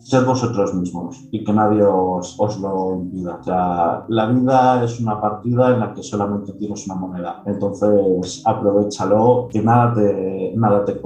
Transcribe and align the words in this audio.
Sed 0.00 0.24
vosotros 0.24 0.74
mismos 0.74 1.28
y 1.30 1.44
que 1.44 1.52
nadie 1.52 1.82
os, 1.82 2.36
lo 2.60 2.96
impida. 2.96 3.40
O 3.40 4.04
la 4.08 4.26
vida 4.26 4.84
es 4.84 5.00
una 5.00 5.20
partida 5.20 5.74
en 5.74 5.80
la 5.80 5.92
que 5.92 6.02
solamente 6.02 6.52
tienes 6.52 6.86
una 6.86 6.94
moneda. 6.96 7.42
Entonces, 7.46 8.42
aprovechalo, 8.44 9.48
que 9.50 9.62
nada 9.62 9.94
te, 9.94 10.52
nada 10.56 10.84
te 10.84 10.98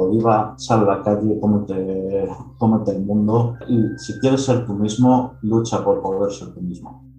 sal 0.56 0.80
a 0.80 0.96
la 0.96 1.02
calle, 1.02 1.38
cómete, 1.40 2.28
cómete 2.58 2.92
el 2.92 3.04
mundo 3.04 3.54
y 3.68 3.98
si 3.98 4.18
quieres 4.18 4.44
ser 4.44 4.66
tú 4.66 4.74
mismo, 4.74 5.34
lucha 5.42 5.82
por 5.84 6.00
poder 6.00 6.32
ser 6.32 6.52
tú 6.54 6.60
mismo. 6.60 7.11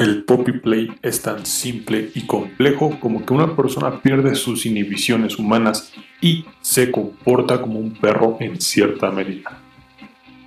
El 0.00 0.24
Poppy 0.24 0.52
Play 0.52 0.88
es 1.02 1.20
tan 1.20 1.44
simple 1.44 2.10
y 2.14 2.22
complejo 2.22 2.98
como 3.00 3.26
que 3.26 3.34
una 3.34 3.54
persona 3.54 4.00
pierde 4.00 4.34
sus 4.34 4.64
inhibiciones 4.64 5.38
humanas 5.38 5.92
y 6.22 6.46
se 6.62 6.90
comporta 6.90 7.60
como 7.60 7.78
un 7.78 7.92
perro 7.92 8.38
en 8.40 8.58
cierta 8.62 9.10
medida. 9.10 9.60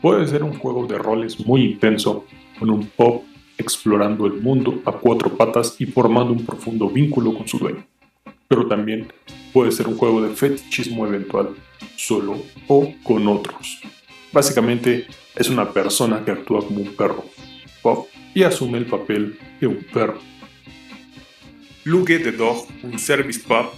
Puede 0.02 0.26
ser 0.26 0.42
un 0.42 0.58
juego 0.58 0.88
de 0.88 0.98
roles 0.98 1.40
muy 1.46 1.66
intenso, 1.66 2.26
con 2.58 2.72
un 2.72 2.88
pop 2.88 3.26
explorando 3.56 4.26
el 4.26 4.42
mundo 4.42 4.82
a 4.86 4.92
cuatro 4.94 5.38
patas 5.38 5.76
y 5.78 5.86
formando 5.86 6.34
un 6.34 6.48
profundo 6.48 6.90
vínculo 6.90 7.36
con 7.36 7.48
su 7.48 7.60
dueño. 7.60 7.86
Pero 8.48 8.68
también 8.68 9.14
puede 9.54 9.72
ser 9.72 9.88
un 9.88 9.98
juego 9.98 10.20
de 10.24 10.34
fetichismo 10.34 11.06
eventual, 11.06 11.50
solo 11.96 12.38
o 12.68 12.92
con 13.04 13.28
otros. 13.28 13.84
Básicamente 14.32 15.06
es 15.36 15.48
una 15.48 15.70
persona 15.70 16.26
que 16.26 16.32
actúa 16.32 16.66
como 16.66 16.80
un 16.80 16.96
perro, 16.96 17.26
pop, 17.84 18.08
y 18.34 18.44
asume 18.44 18.78
el 18.78 18.86
papel 18.86 19.38
de 19.60 19.68
un 19.68 19.84
perro. 19.84 20.20
Lugue 21.84 22.20
the 22.20 22.32
Dog, 22.32 22.68
un 22.84 22.98
service 22.98 23.40
pub 23.40 23.72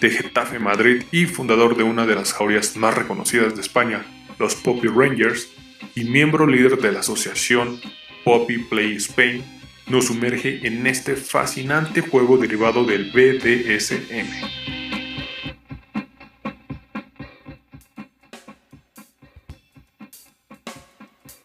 de 0.00 0.10
Getafe, 0.10 0.58
Madrid 0.58 1.02
y 1.12 1.26
fundador 1.26 1.76
de 1.76 1.82
una 1.82 2.06
de 2.06 2.14
las 2.14 2.32
jaurías 2.32 2.76
más 2.76 2.94
reconocidas 2.94 3.54
de 3.54 3.60
España, 3.60 4.04
los 4.38 4.54
Poppy 4.54 4.88
Rangers, 4.88 5.48
y 5.94 6.04
miembro 6.04 6.46
líder 6.46 6.78
de 6.78 6.92
la 6.92 7.00
asociación 7.00 7.80
Poppy 8.24 8.58
Play 8.58 8.96
Spain, 8.96 9.44
nos 9.88 10.06
sumerge 10.06 10.66
en 10.66 10.86
este 10.86 11.16
fascinante 11.16 12.00
juego 12.00 12.38
derivado 12.38 12.84
del 12.84 13.10
BDSM. 13.10 14.79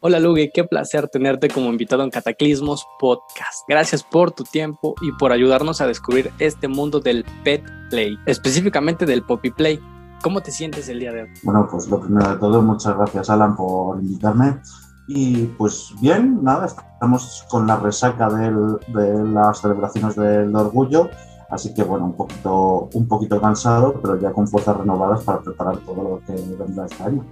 Hola 0.08 0.20
Lugue, 0.20 0.52
qué 0.54 0.64
placer 0.64 1.08
tenerte 1.08 1.48
como 1.48 1.72
invitado 1.72 2.04
en 2.04 2.12
Cataclismos 2.12 2.88
Podcast. 3.00 3.68
Gracias 3.68 4.04
por 4.04 4.30
tu 4.30 4.44
tiempo 4.44 4.94
y 5.02 5.12
por 5.14 5.32
ayudarnos 5.32 5.82
a 5.82 5.88
descubrir 5.88 6.32
este 6.38 6.68
mundo 6.68 7.00
del 7.00 7.26
pet 7.44 7.64
play, 7.90 8.16
específicamente 8.28 9.08
del 9.08 9.24
poppy 9.24 9.50
play. 9.50 9.80
¿Cómo 10.22 10.42
te 10.42 10.52
sientes 10.52 10.88
el 10.90 11.00
día 11.00 11.12
de 11.12 11.24
hoy? 11.24 11.30
Bueno, 11.42 11.68
pues 11.72 11.88
lo 11.88 12.00
primero 12.00 12.30
de 12.30 12.38
todo, 12.38 12.62
muchas 12.62 12.96
gracias 12.96 13.32
Alan 13.32 13.56
por 13.56 14.00
invitarme. 14.00 14.60
Y 15.08 15.46
pues 15.58 15.92
bien, 16.00 16.38
nada, 16.44 16.68
estamos 16.68 17.44
con 17.50 17.66
la 17.66 17.78
resaca 17.78 18.30
del, 18.30 18.78
de 18.90 19.24
las 19.34 19.62
celebraciones 19.62 20.16
del 20.16 20.56
orgullo, 20.56 21.10
así 21.50 21.74
que 21.74 21.82
bueno, 21.82 22.06
un 22.06 22.14
poquito, 22.16 22.90
un 22.94 23.08
poquito 23.08 23.42
cansado, 23.42 24.00
pero 24.04 24.22
ya 24.22 24.32
con 24.32 24.48
fuerzas 24.48 24.78
renovadas 24.78 25.24
para 25.24 25.42
preparar 25.42 25.78
todo 25.78 26.04
lo 26.04 26.22
que 26.28 26.40
vendrá 26.60 26.86
este 26.86 27.04
año 27.04 27.26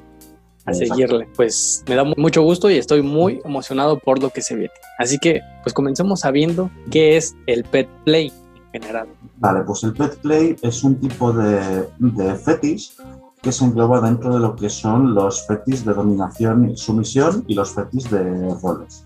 a 0.65 0.73
seguirle. 0.73 1.27
Pues 1.35 1.83
me 1.87 1.95
da 1.95 2.03
mucho 2.03 2.41
gusto 2.41 2.69
y 2.69 2.77
estoy 2.77 3.01
muy 3.01 3.41
emocionado 3.43 3.99
por 3.99 4.21
lo 4.21 4.29
que 4.29 4.41
se 4.41 4.55
viene. 4.55 4.73
Así 4.97 5.17
que, 5.17 5.41
pues 5.63 5.73
comencemos 5.73 6.21
sabiendo 6.21 6.69
qué 6.91 7.17
es 7.17 7.35
el 7.47 7.63
pet 7.63 7.87
play 8.05 8.31
en 8.73 8.81
general. 8.81 9.07
Vale, 9.37 9.61
pues 9.61 9.83
el 9.83 9.93
pet 9.93 10.15
play 10.17 10.55
es 10.61 10.83
un 10.83 10.99
tipo 10.99 11.31
de, 11.33 11.87
de 11.99 12.35
fetish 12.35 12.93
que 13.41 13.51
se 13.51 13.65
engloba 13.65 13.99
dentro 13.99 14.33
de 14.33 14.39
lo 14.39 14.55
que 14.55 14.69
son 14.69 15.13
los 15.13 15.45
fetis 15.45 15.83
de 15.83 15.93
dominación 15.93 16.71
y 16.71 16.77
sumisión 16.77 17.43
y 17.47 17.55
los 17.55 17.71
fetis 17.71 18.09
de 18.09 18.55
roles. 18.61 19.03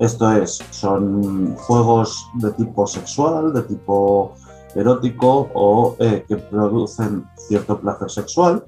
Esto 0.00 0.32
es, 0.32 0.58
son 0.70 1.54
juegos 1.56 2.26
de 2.34 2.50
tipo 2.52 2.86
sexual, 2.86 3.52
de 3.52 3.62
tipo 3.62 4.34
erótico 4.74 5.50
o 5.54 5.96
eh, 5.98 6.24
que 6.26 6.36
producen 6.36 7.24
cierto 7.36 7.78
placer 7.80 8.10
sexual 8.10 8.64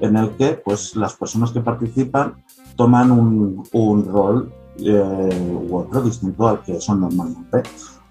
en 0.00 0.16
el 0.16 0.30
que 0.30 0.54
pues, 0.64 0.96
las 0.96 1.14
personas 1.14 1.50
que 1.50 1.60
participan 1.60 2.42
toman 2.76 3.10
un, 3.10 3.66
un 3.72 4.04
rol 4.04 4.52
eh, 4.78 5.66
u 5.68 5.76
otro 5.76 6.02
distinto 6.02 6.48
al 6.48 6.62
que 6.62 6.80
son 6.80 7.00
normalmente. 7.00 7.62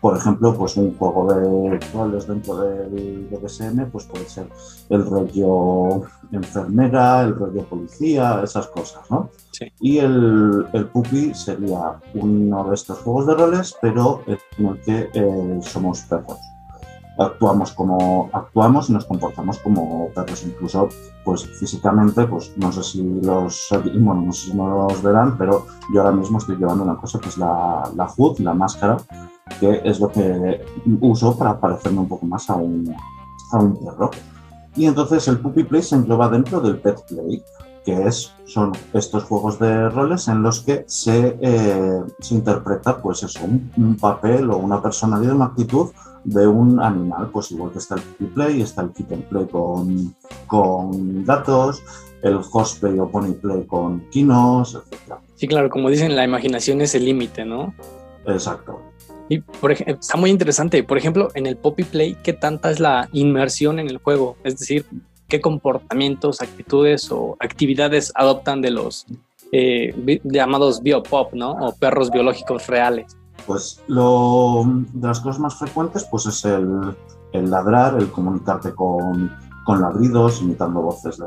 Por 0.01 0.17
ejemplo, 0.17 0.53
pues 0.55 0.77
un 0.77 0.95
juego 0.97 1.33
de 1.33 1.79
roles 1.91 2.27
dentro 2.27 2.57
del 2.59 3.27
BDSM 3.31 3.89
pues 3.91 4.05
puede 4.05 4.29
ser 4.29 4.47
el 4.89 5.03
rollo 5.03 6.03
enfermera, 6.31 7.21
el 7.21 7.35
rollo 7.35 7.63
policía, 7.63 8.41
esas 8.43 8.67
cosas, 8.67 9.09
¿no? 9.09 9.31
Sí. 9.51 9.65
Y 9.79 9.97
el, 9.97 10.67
el 10.73 10.87
puppy 10.89 11.33
sería 11.33 11.99
uno 12.13 12.69
de 12.69 12.75
estos 12.75 12.99
juegos 12.99 13.25
de 13.25 13.33
roles, 13.33 13.75
pero 13.81 14.21
en 14.27 14.65
el 14.67 14.79
que 14.81 15.09
eh, 15.13 15.59
somos 15.63 16.01
perros 16.01 16.37
actuamos 17.17 17.71
como 17.71 18.29
actuamos 18.33 18.89
y 18.89 18.93
nos 18.93 19.05
comportamos 19.05 19.59
como 19.59 20.09
perros. 20.09 20.43
Incluso 20.43 20.89
pues 21.23 21.45
físicamente 21.45 22.25
pues 22.25 22.53
no 22.57 22.71
sé 22.71 22.83
si 22.83 23.03
los 23.21 23.67
bueno, 23.99 24.21
no 24.21 24.31
sé 24.31 24.51
si 24.51 25.03
verán 25.03 25.37
pero 25.37 25.65
yo 25.93 26.01
ahora 26.01 26.15
mismo 26.15 26.37
estoy 26.37 26.57
llevando 26.57 26.83
una 26.83 26.97
cosa 26.97 27.19
que 27.19 27.29
es 27.29 27.37
la, 27.37 27.89
la 27.95 28.07
hood 28.07 28.39
la 28.39 28.53
máscara 28.53 28.97
que 29.59 29.81
es 29.83 29.99
lo 29.99 30.11
que 30.11 30.63
uso 31.01 31.37
para 31.37 31.59
parecerme 31.59 31.99
un 31.99 32.07
poco 32.07 32.25
más 32.25 32.49
a 32.49 32.55
un, 32.55 32.93
a 33.51 33.57
un 33.59 33.77
perro. 33.77 34.11
Y 34.75 34.85
entonces 34.85 35.27
el 35.27 35.39
puppy 35.39 35.63
play 35.63 35.81
se 35.81 35.95
engloba 35.95 36.29
dentro 36.29 36.59
del 36.59 36.77
pet 36.79 36.99
play 37.07 37.43
que 37.85 38.07
es, 38.07 38.33
son 38.45 38.71
estos 38.93 39.23
juegos 39.25 39.59
de 39.59 39.89
roles 39.89 40.27
en 40.27 40.41
los 40.41 40.61
que 40.61 40.85
se, 40.87 41.37
eh, 41.39 42.01
se 42.19 42.33
interpreta 42.33 42.97
pues 42.97 43.21
eso, 43.21 43.45
un, 43.45 43.71
un 43.77 43.95
papel 43.95 44.49
o 44.49 44.57
una 44.57 44.81
personalidad, 44.81 45.35
una 45.35 45.45
actitud 45.45 45.91
de 46.25 46.47
un 46.47 46.81
animal, 46.81 47.29
pues 47.31 47.51
igual 47.51 47.71
que 47.71 47.77
está 47.77 47.95
el 47.95 48.01
Kitty 48.01 48.25
Play, 48.25 48.61
está 48.61 48.81
el 48.81 48.91
Kitten 48.91 49.21
Play 49.23 49.45
con, 49.45 50.13
con 50.47 51.23
gatos, 51.23 51.81
el 52.23 52.39
Horseplay 52.51 52.99
o 52.99 53.09
Pony 53.09 53.33
Play 53.33 53.63
con 53.65 54.01
quinos, 54.09 54.75
etc. 54.75 55.15
Sí, 55.35 55.47
claro, 55.47 55.69
como 55.69 55.89
dicen, 55.89 56.15
la 56.15 56.23
imaginación 56.23 56.81
es 56.81 56.95
el 56.95 57.05
límite, 57.05 57.45
¿no? 57.45 57.73
Exacto. 58.25 58.81
Y 59.29 59.39
por 59.39 59.71
ejemplo, 59.71 59.95
está 59.99 60.17
muy 60.17 60.29
interesante. 60.29 60.83
Por 60.83 60.97
ejemplo, 60.97 61.29
en 61.35 61.45
el 61.45 61.57
Poppy 61.57 61.83
Play, 61.83 62.17
¿qué 62.23 62.33
tanta 62.33 62.71
es 62.71 62.79
la 62.79 63.09
inmersión 63.13 63.79
en 63.79 63.87
el 63.87 63.97
juego? 63.97 64.37
Es 64.43 64.57
decir, 64.59 64.85
¿qué 65.27 65.41
comportamientos, 65.41 66.41
actitudes 66.41 67.11
o 67.11 67.37
actividades 67.39 68.11
adoptan 68.15 68.61
de 68.61 68.71
los 68.71 69.05
eh, 69.51 70.19
llamados 70.23 70.81
biopop, 70.81 71.33
¿no? 71.33 71.51
O 71.51 71.75
perros 71.75 72.11
biológicos 72.11 72.67
reales. 72.67 73.15
Pues 73.45 73.81
de 73.87 75.07
las 75.07 75.19
cosas 75.19 75.39
más 75.39 75.55
frecuentes 75.55 76.05
pues 76.05 76.25
es 76.25 76.45
el, 76.45 76.95
ladrar, 77.33 77.97
el 77.99 78.11
comunicarte 78.11 78.73
con, 78.73 79.31
con, 79.65 79.81
ladridos, 79.81 80.41
imitando 80.41 80.81
voces 80.81 81.17
de 81.17 81.25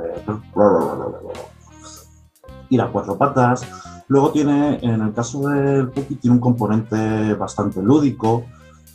ir 2.70 2.80
a 2.80 2.90
cuatro 2.90 3.16
patas. 3.16 3.62
Luego 4.08 4.30
tiene, 4.30 4.78
en 4.82 5.02
el 5.02 5.12
caso 5.12 5.48
del 5.48 5.88
Puki, 5.90 6.16
tiene 6.16 6.36
un 6.36 6.40
componente 6.40 7.34
bastante 7.34 7.82
lúdico, 7.82 8.44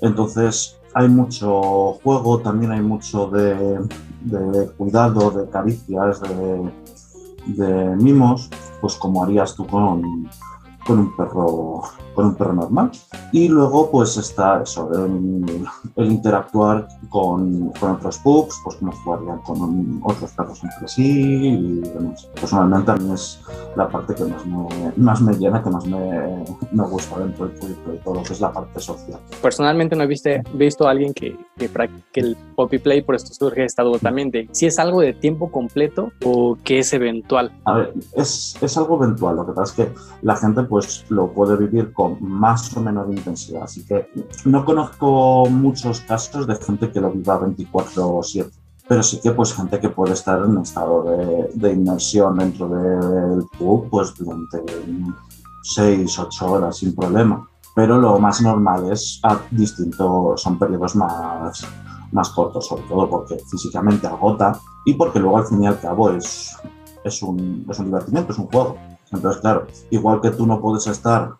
entonces 0.02 0.80
hay 0.96 1.08
mucho 1.08 1.94
juego, 2.04 2.40
también 2.40 2.72
hay 2.72 2.82
mucho 2.82 3.28
de, 3.28 3.80
de 4.22 4.70
cuidado, 4.78 5.32
de 5.32 5.50
caricias, 5.50 6.20
de, 6.22 6.72
de 7.46 7.96
mimos, 7.96 8.50
pues 8.82 8.96
como 8.96 9.24
harías 9.24 9.56
tú 9.56 9.68
con, 9.68 10.30
con 10.86 11.00
un 11.00 11.16
perro 11.16 11.84
con 12.14 12.26
un 12.28 12.36
perro 12.36 12.54
normal. 12.54 12.92
Y 13.32 13.48
luego 13.48 13.90
pues 13.90 14.18
está 14.18 14.62
eso 14.62 14.90
el, 14.94 16.06
interactuar 16.06 16.88
con, 17.10 17.72
con, 17.80 17.92
otros 17.92 18.20
pups 18.20 18.62
pues 18.64 18.78
como 18.78 18.92
jugarían 18.92 19.40
con 19.40 20.02
otros 20.04 20.32
perros 20.32 20.64
entre 20.64 20.88
sí 20.88 21.48
y 21.48 21.82
personalmente 22.40 22.92
a 22.92 22.96
mí 22.96 23.14
es 23.14 23.42
la 23.76 23.88
parte 23.88 24.14
que 24.14 24.24
más 24.26 24.46
me, 24.46 24.94
más 24.98 25.22
me 25.22 25.34
llena 25.34 25.64
que 25.64 25.70
más 25.70 25.86
me, 25.86 26.44
me 26.72 26.84
gusta 26.88 27.20
dentro 27.20 27.48
del 27.48 27.58
público 27.58 27.94
y 27.94 27.98
todo 28.04 28.16
lo 28.16 28.24
que 28.24 28.34
es 28.34 28.42
la 28.42 28.52
parte 28.52 28.80
social. 28.80 29.20
Personalmente 29.42 29.96
no 29.96 30.04
he 30.04 30.08
visto, 30.08 30.30
visto 30.54 30.88
a 30.88 30.92
alguien 30.92 31.14
que, 31.14 31.38
que 31.58 31.70
practique 31.70 32.22
el 32.22 32.38
poppy 32.56 32.80
play 32.80 33.02
por 33.02 33.16
esto 33.16 33.34
surge 33.34 33.66
esta 33.66 33.84
duda 33.84 34.00
también 34.00 34.32
de 34.32 34.48
si 34.52 34.66
es 34.66 34.80
algo 34.80 35.02
de 35.02 35.14
tiempo 35.14 35.52
completo 35.52 36.12
o 36.24 36.58
que 36.64 36.80
es 36.80 36.94
eventual. 36.94 37.52
A 37.66 37.74
ver 37.74 37.94
es, 38.16 38.56
es 38.62 38.78
algo 38.78 39.04
eventual 39.04 39.36
lo 39.36 39.46
que 39.46 39.54
pasa 39.54 39.82
es 39.82 39.88
que 39.88 39.94
la 40.22 40.36
gente 40.36 40.64
pues 40.64 41.06
lo 41.10 41.32
puede 41.32 41.58
vivir 41.58 41.94
con 41.94 42.03
más 42.20 42.76
o 42.76 42.82
menos 42.82 43.10
intensidad. 43.10 43.64
Así 43.64 43.86
que 43.86 44.10
no 44.46 44.64
conozco 44.66 45.48
muchos 45.50 46.02
casos 46.02 46.48
de 46.48 46.56
gente 46.56 46.92
que 46.92 47.02
lo 47.02 47.12
viva 47.12 47.40
24/7 47.40 48.52
pero 48.88 49.02
sí 49.02 49.20
que 49.22 49.32
pues 49.32 49.54
gente 49.54 49.80
que 49.80 49.90
puede 49.90 50.14
estar 50.14 50.40
en 50.40 50.58
un 50.58 50.62
estado 50.62 51.04
de, 51.04 51.50
de 51.54 51.74
inmersión 51.74 52.38
dentro 52.38 52.68
del 52.68 53.46
pub 53.58 53.90
pues 53.90 54.14
durante 54.16 54.62
6, 55.64 56.20
8 56.20 56.52
horas 56.52 56.78
sin 56.78 56.94
problema. 56.94 57.48
Pero 57.76 57.98
lo 57.98 58.20
más 58.20 58.42
normal 58.42 58.92
es 58.92 59.20
a 59.24 59.40
distintos, 59.50 60.42
son 60.42 60.60
periodos 60.60 60.96
más, 60.96 61.66
más 62.12 62.30
cortos, 62.30 62.68
sobre 62.68 62.84
todo 62.84 63.10
porque 63.10 63.38
físicamente 63.50 64.06
agota 64.06 64.60
y 64.86 64.94
porque 64.94 65.20
luego 65.20 65.38
al 65.38 65.46
fin 65.46 65.64
y 65.64 65.68
al 65.68 65.80
cabo 65.80 66.12
es, 66.12 66.56
es, 67.04 67.24
un, 67.24 67.66
es 67.68 67.80
un 67.80 67.86
divertimiento, 67.86 68.32
es 68.32 68.38
un 68.38 68.48
juego. 68.48 68.78
Entonces, 69.12 69.42
claro, 69.42 69.66
igual 69.90 70.22
que 70.22 70.32
tú 70.32 70.46
no 70.46 70.60
puedes 70.60 70.86
estar 70.88 71.36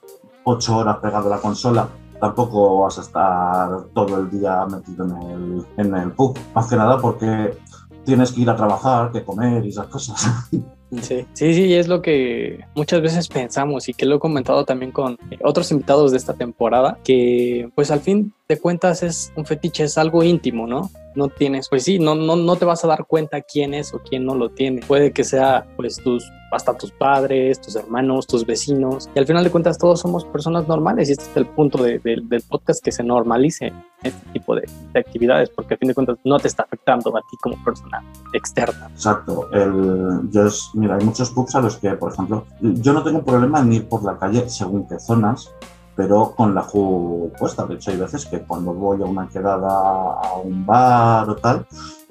8 0.46 0.78
horas 0.78 0.98
pegado 0.98 1.28
a 1.28 1.36
la 1.38 1.42
consola 1.42 1.88
tampoco 2.24 2.80
vas 2.80 2.98
a 3.00 3.02
estar 3.02 3.84
todo 3.94 4.18
el 4.20 4.30
día 4.30 4.66
metido 4.66 5.04
en 5.04 5.12
el, 5.30 5.66
en 5.76 5.94
el 5.94 6.12
pub. 6.14 6.40
Más 6.56 6.68
que 6.68 6.78
nada 6.78 6.98
porque 7.02 7.58
tienes 8.06 8.32
que 8.32 8.42
ir 8.42 8.50
a 8.50 8.56
trabajar, 8.56 9.12
que 9.12 9.26
comer 9.26 9.66
y 9.66 9.70
esas 9.70 9.88
cosas. 9.88 10.50
Sí, 11.02 11.26
sí, 11.34 11.54
sí, 11.54 11.74
es 11.74 11.88
lo 11.88 12.02
que 12.02 12.60
muchas 12.76 13.02
veces 13.02 13.28
pensamos 13.28 13.90
y 13.90 13.94
que 13.94 14.06
lo 14.06 14.16
he 14.16 14.20
comentado 14.20 14.66
también 14.66 14.92
con 14.92 15.18
otros 15.44 15.72
invitados 15.72 16.12
de 16.12 16.18
esta 16.18 16.34
temporada, 16.34 16.98
que 17.04 17.70
pues 17.76 17.92
al 17.92 18.02
fin 18.02 18.34
de 18.48 18.60
cuentas 18.60 19.04
es 19.04 19.32
un 19.36 19.46
fetiche, 19.46 19.84
es 19.84 19.98
algo 19.98 20.24
íntimo, 20.24 20.68
¿no? 20.68 20.90
No 21.16 21.30
tienes, 21.30 21.70
pues 21.70 21.84
sí, 21.84 22.00
no, 22.00 22.16
no, 22.16 22.36
no 22.36 22.56
te 22.56 22.66
vas 22.66 22.84
a 22.84 22.88
dar 22.88 23.06
cuenta 23.06 23.42
quién 23.42 23.74
es 23.74 23.94
o 23.94 24.00
quién 24.00 24.26
no 24.26 24.36
lo 24.36 24.50
tiene. 24.50 24.82
Puede 24.82 25.12
que 25.12 25.24
sea 25.24 25.66
pues 25.76 25.98
tus 25.98 26.24
hasta 26.54 26.78
tus 26.78 26.92
padres, 26.92 27.60
tus 27.60 27.76
hermanos, 27.76 28.28
tus 28.28 28.46
vecinos. 28.46 29.10
Y 29.16 29.20
al 29.20 29.26
final 29.26 29.44
de 29.44 29.50
cuentas 29.50 29.78
todos 29.78 30.00
somos 30.00 30.26
personas 30.26 30.68
normales 30.68 31.10
y 31.10 31.14
este 31.14 31.26
es 31.26 31.38
el 31.38 31.48
punto 31.48 31.84
del 31.84 32.44
podcast 32.48 32.84
que 32.84 32.92
se 32.92 33.04
normalice 33.04 33.74
este 34.04 34.30
tipo 34.32 34.56
de, 34.56 34.70
actividades 34.96 35.50
porque 35.50 35.74
al 35.74 35.80
fin 35.80 35.88
de 35.88 35.96
cuentas 35.96 36.18
no 36.24 36.38
te 36.38 36.48
está 36.48 36.64
afectando 36.64 37.16
a 37.18 37.22
ti 37.22 37.38
como 37.42 37.62
persona 37.64 38.04
externa. 38.34 38.90
Exacto. 38.94 39.50
El, 39.52 40.30
yo 40.32 40.48
es, 40.48 40.70
mira, 40.84 40.98
hay 40.98 41.06
muchos 41.06 41.32
pubs 41.32 41.56
a 41.56 41.62
los 41.62 41.78
que, 41.78 41.92
por 41.92 42.12
ejemplo, 42.12 42.46
yo 42.60 42.92
no 42.92 43.04
tengo 43.04 43.24
problema 43.24 43.62
en 43.62 43.72
ir 43.72 43.88
por 43.88 44.04
la 44.04 44.18
calle 44.18 44.50
según 44.50 44.86
qué 44.86 45.00
zonas, 45.00 45.50
pero 45.96 46.34
con 46.36 46.54
la 46.54 46.62
Ju 46.62 47.32
puesta. 47.40 47.66
De 47.66 47.76
hecho, 47.76 47.92
hay 47.92 47.98
veces 47.98 48.26
que 48.26 48.42
cuando 48.42 48.74
voy 48.74 49.02
a 49.02 49.06
una 49.06 49.30
quedada 49.30 49.70
a 49.70 50.34
un 50.44 50.66
bar 50.66 51.30
o 51.30 51.36
tal, 51.38 51.66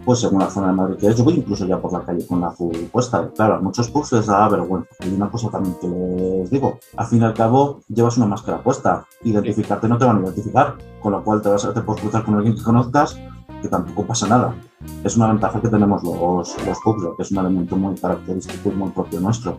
pues 0.07 0.21
según 0.21 0.41
la 0.41 0.49
zona 0.49 0.69
de 0.69 0.73
Madrid 0.73 0.97
que 0.97 1.09
es, 1.09 1.17
yo 1.17 1.25
voy 1.25 1.35
incluso 1.35 1.67
ya 1.67 1.79
por 1.79 1.93
la 1.93 2.01
calle 2.01 2.27
con 2.27 2.41
la 2.41 2.49
Ju 2.49 2.73
puesta. 2.91 3.29
Claro, 3.37 3.57
a 3.57 3.61
muchos 3.61 3.91
pubs 3.91 4.13
les 4.13 4.27
da 4.27 4.49
vergüenza. 4.49 4.89
Y 5.05 5.13
una 5.13 5.31
cosa 5.31 5.51
también 5.51 5.77
que 5.79 5.89
les 5.89 6.51
digo, 6.51 6.79
al 6.97 7.07
fin 7.07 7.21
y 7.21 7.25
al 7.25 7.35
cabo 7.35 7.81
llevas 7.89 8.17
una 8.17 8.27
máscara 8.27 8.63
puesta, 8.63 9.05
identificarte 9.23 9.87
no 9.87 9.99
te 9.99 10.07
van 10.07 10.17
a 10.17 10.21
identificar, 10.23 10.77
con 11.03 11.13
lo 11.13 11.23
cual 11.23 11.43
te, 11.43 11.51
vas 11.51 11.67
a, 11.67 11.75
te 11.75 11.83
puedes 11.83 12.01
cruzar 12.01 12.25
con 12.25 12.37
alguien 12.37 12.57
que 12.57 12.63
conozcas 12.63 13.19
que 13.63 13.69
tampoco 13.69 14.07
pasa 14.07 14.27
nada. 14.27 14.55
Es 15.05 15.17
una 15.17 15.29
ventaja 15.29 15.61
que 15.61 15.69
tenemos 15.69 16.03
los, 16.03 16.67
los 16.67 16.79
pubs, 16.81 17.17
que 17.17 17.23
es 17.23 17.31
un 17.31 17.39
elemento 17.39 17.77
muy 17.77 17.95
característico 17.95 18.71
y 18.71 18.73
muy 18.73 18.91
propio 18.91 19.21
nuestro. 19.21 19.57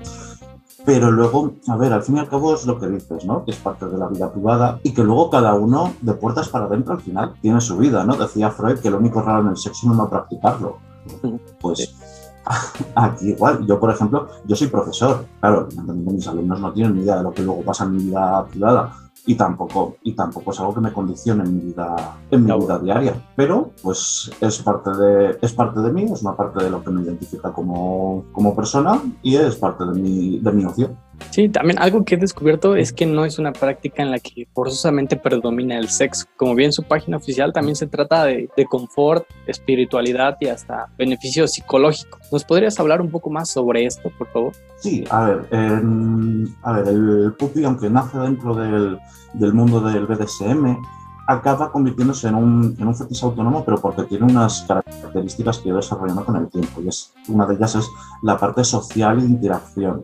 Pero 0.86 1.12
luego, 1.12 1.54
a 1.70 1.78
ver, 1.78 1.94
al 1.94 2.04
fin 2.04 2.18
y 2.18 2.20
al 2.20 2.28
cabo 2.28 2.54
es 2.54 2.66
lo 2.66 2.78
que 2.78 2.88
dices, 2.88 3.26
¿no? 3.26 3.46
Que 3.46 3.52
es 3.52 3.58
parte 3.58 3.88
de 3.88 3.98
la 3.98 4.08
vida 4.08 4.32
privada 4.32 4.80
y 4.84 4.94
que 4.94 5.04
luego 5.04 5.30
cada 5.30 5.54
uno 5.54 5.94
de 6.02 6.14
puertas 6.14 6.50
para 6.50 6.66
adentro 6.66 6.94
al 6.94 7.02
final 7.02 7.34
tiene 7.42 7.62
su 7.62 7.78
vida, 7.78 8.04
¿no? 8.04 8.16
Decía 8.16 8.52
Freud 8.52 8.80
que 8.80 8.92
lo 8.92 8.98
único 8.98 9.22
raro 9.22 9.44
en 9.44 9.50
el 9.50 9.58
sexo 9.58 9.90
es 9.90 9.98
no 9.98 10.10
practicarlo. 10.10 10.78
Pues 11.62 11.96
aquí 12.96 13.30
igual, 13.30 13.66
yo 13.66 13.80
por 13.80 13.92
ejemplo, 13.92 14.28
yo 14.46 14.56
soy 14.56 14.68
profesor, 14.68 15.26
claro, 15.40 15.70
mis 15.88 16.28
alumnos 16.28 16.60
no 16.60 16.74
tienen 16.74 16.96
ni 16.96 17.04
idea 17.04 17.18
de 17.18 17.24
lo 17.24 17.32
que 17.32 17.44
luego 17.44 17.62
pasa 17.62 17.86
en 17.86 17.96
mi 17.96 18.04
vida 18.04 18.46
privada, 18.46 18.92
y 19.26 19.36
tampoco, 19.36 19.98
y 20.04 20.14
tampoco 20.14 20.52
es 20.52 20.60
algo 20.60 20.74
que 20.74 20.82
me 20.82 20.94
condicione 20.94 21.44
en 21.44 21.56
mi 21.56 21.62
vida, 21.62 22.18
en 22.30 22.44
mi 22.44 22.52
vida 22.52 22.80
diaria. 22.80 23.16
Pero 23.36 23.72
pues 23.82 24.32
es 24.42 24.60
parte, 24.60 24.92
de, 24.92 25.38
es 25.42 25.54
parte 25.54 25.80
de 25.80 25.92
mí, 25.92 26.04
es 26.04 26.22
una 26.22 26.36
parte 26.36 26.64
de 26.64 26.70
lo 26.70 26.84
que 26.84 26.92
me 26.92 27.02
identifica 27.02 27.54
como, 27.54 28.26
como 28.32 28.56
persona 28.56 29.02
y 29.22 29.36
es 29.36 29.56
parte 29.56 29.86
de 29.86 29.94
mi, 29.94 30.40
de 30.40 30.52
mi 30.52 30.66
ocio. 30.66 30.96
Sí, 31.32 31.50
también 31.50 31.80
algo 31.80 32.06
que 32.06 32.16
he 32.16 32.18
descubierto 32.18 32.76
es 32.76 32.94
que 32.94 33.06
no 33.06 33.26
es 33.26 33.40
una 33.40 33.54
práctica 33.54 34.04
en 34.04 34.12
la 34.12 34.20
que 34.20 34.48
forzosamente 34.54 35.18
predomina 35.18 35.78
el 35.78 35.90
sexo. 35.90 36.26
Como 36.38 36.56
bien 36.56 36.72
su 36.72 36.84
página 36.84 37.18
oficial, 37.18 37.52
también 37.54 37.76
se 37.76 37.88
trata 37.88 38.26
de, 38.26 38.50
de 38.56 38.66
confort, 38.66 39.26
espiritualidad 39.48 40.38
y 40.40 40.48
hasta 40.48 40.88
beneficios 40.98 41.54
psicológicos. 41.54 42.22
¿Nos 42.32 42.44
podrías 42.44 42.80
hablar 42.80 43.02
un 43.02 43.10
poco 43.10 43.30
más 43.30 43.50
sobre 43.50 43.86
esto, 43.86 44.12
por 44.18 44.28
favor? 44.28 44.54
Sí, 44.78 45.04
a 45.10 45.26
ver, 45.26 45.48
a 46.64 46.72
ver 46.74 46.88
el 46.88 47.34
puppy, 47.38 47.64
aunque 47.64 47.90
nace 47.90 48.18
dentro 48.20 48.56
del, 48.56 49.00
del 49.34 49.54
mundo 49.54 49.80
del 49.80 50.06
BDSM, 50.06 50.78
acaba 51.28 51.72
convirtiéndose 51.72 52.28
en 52.28 52.36
un, 52.36 52.76
en 52.78 52.88
un 52.88 52.96
fetiche 52.96 53.26
autónomo, 53.26 53.64
pero 53.64 53.78
porque 53.80 54.04
tiene 54.04 54.26
unas 54.26 54.62
características 54.64 55.60
que 55.60 55.66
he 55.66 55.68
ido 55.70 55.78
desarrollando 55.78 56.26
con 56.26 56.36
el 56.36 56.48
tiempo. 56.50 56.82
Y 56.82 56.90
es, 56.90 57.14
una 57.28 57.46
de 57.46 57.56
ellas 57.56 57.76
es 57.76 57.90
la 58.22 58.38
parte 58.38 58.64
social 58.64 59.22
de 59.22 59.28
interacción 59.28 60.04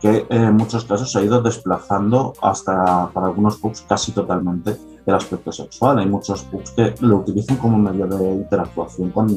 que 0.00 0.26
en 0.30 0.56
muchos 0.56 0.84
casos 0.84 1.10
se 1.10 1.18
ha 1.18 1.22
ido 1.22 1.42
desplazando 1.42 2.32
hasta, 2.42 3.08
para 3.08 3.26
algunos 3.26 3.56
pubs, 3.56 3.82
casi 3.82 4.12
totalmente 4.12 4.76
el 5.06 5.14
aspecto 5.14 5.50
sexual. 5.50 5.98
Hay 5.98 6.06
muchos 6.06 6.42
pubs 6.44 6.70
que 6.72 6.94
lo 7.00 7.18
utilizan 7.18 7.56
como 7.56 7.78
medio 7.78 8.06
de 8.06 8.32
interactuación 8.32 9.10
con, 9.10 9.28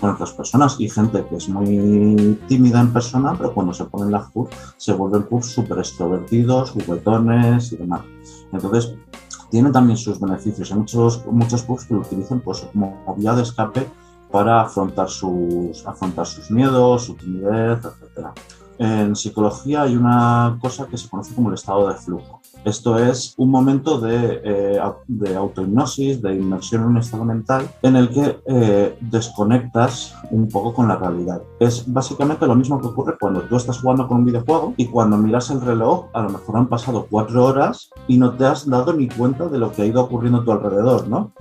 con 0.00 0.10
otras 0.10 0.32
personas 0.32 0.76
y 0.78 0.88
gente 0.88 1.24
que 1.26 1.36
es 1.36 1.48
muy 1.48 2.38
tímida 2.46 2.80
en 2.80 2.92
persona, 2.92 3.34
pero 3.36 3.52
cuando 3.54 3.72
se 3.72 3.84
ponen 3.86 4.12
la 4.12 4.26
pubs 4.28 4.54
se 4.76 4.92
vuelven 4.92 5.24
pubs 5.24 5.46
súper 5.46 5.78
extrovertidos, 5.78 6.70
juguetones 6.70 7.72
y 7.72 7.76
demás. 7.76 8.02
Entonces, 8.52 8.94
tiene 9.50 9.70
también 9.70 9.96
sus 9.96 10.20
beneficios. 10.20 10.70
Hay 10.70 10.78
muchos, 10.78 11.24
muchos 11.26 11.62
pubs 11.62 11.84
que 11.84 11.94
lo 11.94 12.00
utilizan 12.00 12.40
pues, 12.40 12.60
como 12.72 13.14
vía 13.16 13.34
de 13.34 13.42
escape 13.42 13.88
para 14.30 14.62
afrontar 14.62 15.08
sus, 15.08 15.86
afrontar 15.86 16.26
sus 16.26 16.50
miedos, 16.50 17.04
su 17.04 17.14
timidez, 17.14 17.78
etcétera. 17.84 18.34
En 18.78 19.16
psicología 19.16 19.82
hay 19.82 19.96
una 19.96 20.58
cosa 20.60 20.86
que 20.86 20.96
se 20.96 21.08
conoce 21.08 21.34
como 21.34 21.48
el 21.48 21.54
estado 21.54 21.88
de 21.88 21.94
flujo. 21.94 22.40
Esto 22.64 22.98
es 22.98 23.34
un 23.36 23.50
momento 23.50 24.00
de, 24.00 24.40
eh, 24.44 24.80
de 25.06 25.36
autohipnosis, 25.36 26.20
de 26.20 26.34
inmersión 26.34 26.82
en 26.82 26.88
un 26.88 26.96
estado 26.98 27.24
mental 27.24 27.68
en 27.82 27.96
el 27.96 28.08
que 28.10 28.40
eh, 28.46 28.98
desconectas 29.00 30.14
un 30.30 30.48
poco 30.48 30.74
con 30.74 30.88
la 30.88 30.96
realidad. 30.96 31.42
Es 31.60 31.84
básicamente 31.86 32.46
lo 32.46 32.56
mismo 32.56 32.80
que 32.80 32.88
ocurre 32.88 33.16
cuando 33.18 33.42
tú 33.42 33.56
estás 33.56 33.78
jugando 33.78 34.08
con 34.08 34.18
un 34.18 34.24
videojuego 34.24 34.74
y 34.76 34.86
cuando 34.86 35.16
miras 35.16 35.50
el 35.50 35.60
reloj, 35.60 36.06
a 36.12 36.22
lo 36.22 36.30
mejor 36.30 36.56
han 36.56 36.68
pasado 36.68 37.06
cuatro 37.08 37.44
horas 37.44 37.90
y 38.08 38.18
no 38.18 38.32
te 38.32 38.44
has 38.46 38.68
dado 38.68 38.92
ni 38.92 39.08
cuenta 39.08 39.46
de 39.48 39.58
lo 39.58 39.72
que 39.72 39.82
ha 39.82 39.86
ido 39.86 40.02
ocurriendo 40.02 40.40
a 40.40 40.44
tu 40.44 40.52
alrededor, 40.52 41.08
¿no? 41.08 41.32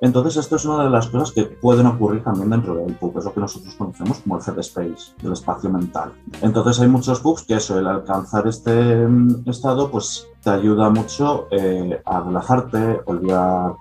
Entonces, 0.00 0.36
esto 0.36 0.56
es 0.56 0.64
una 0.66 0.84
de 0.84 0.90
las 0.90 1.08
cosas 1.08 1.32
que 1.32 1.44
pueden 1.44 1.86
ocurrir 1.86 2.22
también 2.22 2.50
dentro 2.50 2.74
del 2.74 2.94
pub, 2.94 3.16
es 3.18 3.24
lo 3.24 3.32
que 3.32 3.40
nosotros 3.40 3.74
conocemos 3.76 4.18
como 4.18 4.36
el 4.36 4.42
headspace, 4.42 5.14
el 5.22 5.32
espacio 5.32 5.70
mental. 5.70 6.12
Entonces, 6.42 6.80
hay 6.80 6.88
muchos 6.88 7.20
pubs 7.20 7.42
que 7.42 7.54
eso, 7.54 7.78
el 7.78 7.86
alcanzar 7.86 8.46
este 8.46 9.06
mm, 9.06 9.48
estado, 9.48 9.90
pues 9.90 10.26
te 10.42 10.50
ayuda 10.50 10.90
mucho 10.90 11.48
eh, 11.50 12.00
a 12.04 12.20
relajarte, 12.20 13.00
olvidar, 13.06 13.72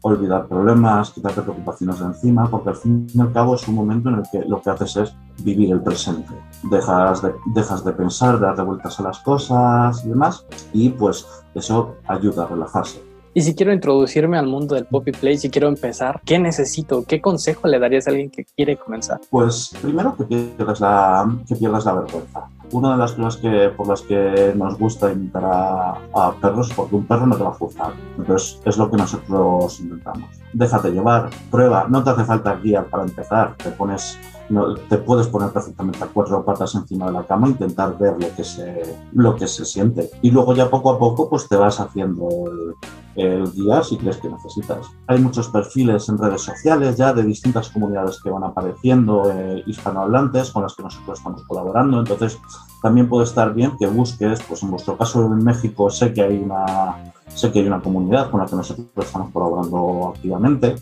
olvidar 0.00 0.46
problemas, 0.46 1.10
quitarte 1.10 1.42
preocupaciones 1.42 1.98
de 1.98 2.06
encima, 2.06 2.48
porque 2.50 2.70
al 2.70 2.76
fin 2.76 3.06
y 3.12 3.20
al 3.20 3.32
cabo 3.32 3.54
es 3.54 3.68
un 3.68 3.74
momento 3.74 4.08
en 4.08 4.16
el 4.16 4.22
que 4.32 4.48
lo 4.48 4.62
que 4.62 4.70
haces 4.70 4.96
es 4.96 5.14
vivir 5.42 5.70
el 5.70 5.82
presente. 5.82 6.32
Dejas 6.62 7.22
de, 7.22 7.92
pensar, 7.92 8.40
de 8.40 8.46
dar 8.46 8.64
vueltas 8.64 8.98
a 9.00 9.02
las 9.02 9.18
cosas 9.18 10.02
y 10.04 10.08
demás, 10.08 10.46
y 10.72 10.88
pues 10.88 11.26
eso 11.54 11.96
ayuda 12.06 12.44
a 12.44 12.46
relajarse. 12.46 13.07
Y 13.34 13.42
si 13.42 13.54
quiero 13.54 13.72
introducirme 13.72 14.38
al 14.38 14.46
mundo 14.46 14.74
del 14.74 14.86
Poppy 14.86 15.12
Play, 15.12 15.36
si 15.36 15.50
quiero 15.50 15.68
empezar, 15.68 16.20
¿qué 16.24 16.38
necesito? 16.38 17.04
¿Qué 17.04 17.20
consejo 17.20 17.68
le 17.68 17.78
darías 17.78 18.06
a 18.06 18.10
alguien 18.10 18.30
que 18.30 18.44
quiere 18.44 18.76
comenzar? 18.76 19.20
Pues 19.30 19.72
primero 19.80 20.16
que 20.16 20.24
pierdas 20.24 20.80
la, 20.80 21.36
que 21.46 21.54
pierdas 21.54 21.84
la 21.84 21.94
vergüenza. 21.94 22.48
Una 22.72 22.92
de 22.92 22.98
las 22.98 23.12
cosas 23.12 23.36
que, 23.36 23.70
por 23.76 23.88
las 23.88 24.02
que 24.02 24.52
nos 24.56 24.78
gusta 24.78 25.12
invitar 25.12 25.42
a, 25.44 26.34
perros, 26.40 26.72
porque 26.74 26.96
un 26.96 27.06
perro 27.06 27.26
no 27.26 27.36
te 27.36 27.42
va 27.42 27.50
a 27.50 27.54
juzgar. 27.54 27.92
Entonces 28.16 28.60
es 28.64 28.76
lo 28.76 28.90
que 28.90 28.96
nosotros 28.96 29.80
intentamos. 29.80 30.28
Déjate 30.52 30.90
llevar, 30.90 31.30
prueba, 31.50 31.86
no 31.88 32.02
te 32.02 32.10
hace 32.10 32.24
falta 32.24 32.56
guía 32.56 32.84
para 32.84 33.04
empezar, 33.04 33.56
te 33.56 33.70
pones 33.70 34.18
no, 34.50 34.74
te 34.74 34.98
puedes 34.98 35.28
poner 35.28 35.50
perfectamente 35.50 36.02
a 36.02 36.06
cuatro 36.06 36.44
patas 36.44 36.74
encima 36.74 37.06
de 37.06 37.12
la 37.12 37.24
cama 37.24 37.48
intentar 37.48 37.98
ver 37.98 38.14
lo 38.20 38.34
que 38.34 38.44
se, 38.44 38.98
lo 39.12 39.36
que 39.36 39.46
se 39.46 39.64
siente. 39.64 40.10
Y 40.22 40.30
luego 40.30 40.54
ya 40.54 40.70
poco 40.70 40.90
a 40.90 40.98
poco 40.98 41.28
pues 41.28 41.48
te 41.48 41.56
vas 41.56 41.80
haciendo 41.80 42.28
el, 42.46 42.74
el 43.18 43.52
guía 43.52 43.82
si 43.82 43.96
crees 43.96 44.18
que 44.18 44.28
necesitas. 44.28 44.86
Hay 45.06 45.20
muchos 45.20 45.48
perfiles 45.48 46.08
en 46.08 46.18
redes 46.18 46.42
sociales 46.42 46.96
ya 46.96 47.12
de 47.12 47.24
distintas 47.24 47.68
comunidades 47.68 48.20
que 48.22 48.30
van 48.30 48.44
apareciendo, 48.44 49.30
eh, 49.30 49.62
hispanohablantes, 49.66 50.50
con 50.50 50.62
las 50.62 50.74
que 50.74 50.84
nosotros 50.84 51.18
estamos 51.18 51.42
colaborando. 51.44 51.98
Entonces 51.98 52.38
también 52.80 53.08
puede 53.08 53.24
estar 53.24 53.52
bien 53.54 53.72
que 53.78 53.86
busques, 53.86 54.40
pues 54.48 54.62
en 54.62 54.70
vuestro 54.70 54.96
caso 54.96 55.24
en 55.26 55.44
México 55.44 55.90
sé 55.90 56.12
que 56.12 56.22
hay 56.22 56.38
una, 56.38 57.12
sé 57.34 57.50
que 57.50 57.58
hay 57.58 57.66
una 57.66 57.80
comunidad 57.80 58.30
con 58.30 58.40
la 58.40 58.46
que 58.46 58.56
nosotros 58.56 58.86
estamos 58.96 59.32
colaborando 59.32 60.12
activamente 60.14 60.76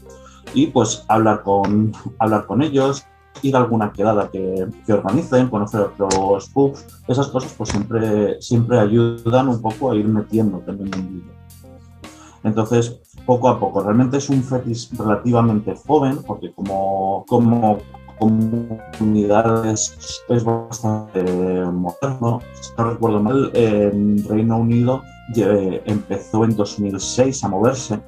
y 0.54 0.68
pues 0.68 1.04
hablar 1.08 1.42
con, 1.42 1.92
hablar 2.18 2.46
con 2.46 2.62
ellos, 2.62 3.04
ir 3.42 3.56
a 3.56 3.60
alguna 3.60 3.92
quedada 3.92 4.28
que, 4.30 4.66
que 4.84 4.92
organicen, 4.92 5.48
conocer 5.48 5.80
otros 5.80 6.48
pubs, 6.50 6.86
esas 7.08 7.28
cosas 7.28 7.52
pues 7.56 7.70
siempre, 7.70 8.40
siempre 8.40 8.78
ayudan 8.78 9.48
un 9.48 9.60
poco 9.60 9.90
a 9.90 9.96
ir 9.96 10.06
metiendo 10.06 10.58
también 10.58 10.94
en. 10.94 11.36
Entonces, 12.44 13.00
poco 13.24 13.48
a 13.48 13.58
poco, 13.58 13.82
realmente 13.82 14.18
es 14.18 14.30
un 14.30 14.42
fetish 14.42 14.96
relativamente 14.96 15.74
joven, 15.84 16.20
porque 16.24 16.52
como, 16.52 17.24
como 17.26 17.78
comunidad 18.18 19.66
es, 19.66 20.16
bastante 20.44 21.22
moderno. 21.22 22.40
Si 22.60 22.70
no 22.78 22.90
recuerdo 22.90 23.22
mal, 23.22 23.50
en 23.54 24.26
Reino 24.28 24.58
Unido 24.58 25.02
empezó 25.34 26.44
en 26.44 26.56
2006 26.56 27.44
a 27.44 27.48
moverse. 27.48 28.00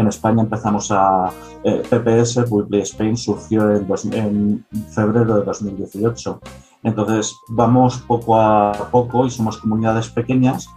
En 0.00 0.08
España 0.08 0.42
empezamos 0.42 0.90
a... 0.90 1.30
Eh, 1.62 1.82
PPS, 1.90 2.44
Public 2.48 2.84
Spain, 2.84 3.18
surgió 3.18 3.70
en, 3.70 3.86
en 4.14 4.66
febrero 4.88 5.36
de 5.36 5.44
2018. 5.44 6.40
Entonces 6.82 7.36
vamos 7.48 7.98
poco 8.08 8.40
a 8.40 8.72
poco 8.90 9.26
y 9.26 9.30
somos 9.30 9.58
comunidades 9.58 10.08
pequeñas 10.08 10.68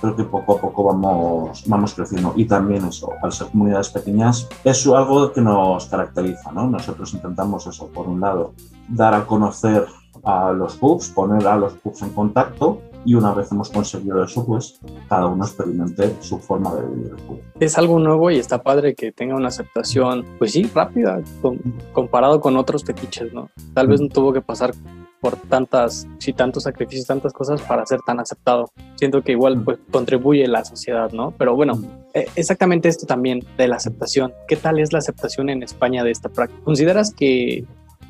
creo 0.00 0.16
que 0.16 0.24
poco 0.24 0.56
a 0.56 0.60
poco 0.60 0.84
vamos, 0.84 1.62
vamos 1.66 1.94
creciendo. 1.94 2.32
Y 2.34 2.44
también 2.46 2.84
eso, 2.86 3.12
al 3.22 3.30
ser 3.30 3.48
comunidades 3.48 3.88
pequeñas, 3.90 4.48
es 4.64 4.84
algo 4.86 5.32
que 5.32 5.40
nos 5.40 5.86
caracteriza, 5.86 6.50
¿no? 6.50 6.68
Nosotros 6.68 7.14
intentamos 7.14 7.66
eso, 7.68 7.86
por 7.86 8.08
un 8.08 8.20
lado, 8.20 8.52
dar 8.88 9.14
a 9.14 9.24
conocer 9.26 9.86
a 10.24 10.50
los 10.50 10.76
pubs, 10.76 11.08
poner 11.10 11.46
a 11.46 11.56
los 11.56 11.74
pubs 11.74 12.02
en 12.02 12.10
contacto 12.10 12.80
y 13.04 13.14
una 13.14 13.32
vez 13.34 13.50
hemos 13.52 13.70
conseguido 13.70 14.22
eso, 14.22 14.44
pues 14.46 14.80
cada 15.08 15.26
uno 15.26 15.44
experimente 15.44 16.14
su 16.20 16.38
forma 16.38 16.74
de 16.74 16.86
vivir 16.86 17.12
el 17.16 17.22
pub. 17.22 17.40
Es 17.60 17.78
algo 17.78 17.98
nuevo 17.98 18.30
y 18.30 18.38
está 18.38 18.62
padre 18.62 18.94
que 18.94 19.12
tenga 19.12 19.34
una 19.34 19.48
aceptación, 19.48 20.24
pues 20.38 20.52
sí, 20.52 20.70
rápida, 20.74 21.20
comparado 21.92 22.40
con 22.40 22.56
otros 22.56 22.84
fetiches, 22.84 23.32
¿no? 23.32 23.50
Tal 23.74 23.88
vez 23.88 24.00
no 24.00 24.08
tuvo 24.08 24.32
que 24.32 24.40
pasar 24.40 24.72
por 25.20 25.36
tantas, 25.36 26.06
sí, 26.18 26.32
tantos 26.32 26.64
sacrificios, 26.64 27.06
tantas 27.06 27.32
cosas 27.32 27.62
para 27.62 27.86
ser 27.86 28.00
tan 28.04 28.18
aceptado. 28.18 28.70
Siento 28.96 29.22
que 29.22 29.32
igual 29.32 29.62
pues, 29.62 29.78
contribuye 29.90 30.46
la 30.48 30.64
sociedad, 30.64 31.12
¿no? 31.12 31.32
Pero 31.38 31.54
bueno, 31.54 31.80
eh, 32.12 32.26
exactamente 32.34 32.88
esto 32.88 33.06
también 33.06 33.40
de 33.56 33.68
la 33.68 33.76
aceptación. 33.76 34.32
¿Qué 34.48 34.56
tal 34.56 34.80
es 34.80 34.92
la 34.92 34.98
aceptación 34.98 35.48
en 35.48 35.62
España 35.62 36.02
de 36.02 36.10
esta 36.10 36.28
práctica? 36.28 36.60
¿Consideras 36.64 37.14
que 37.14 37.64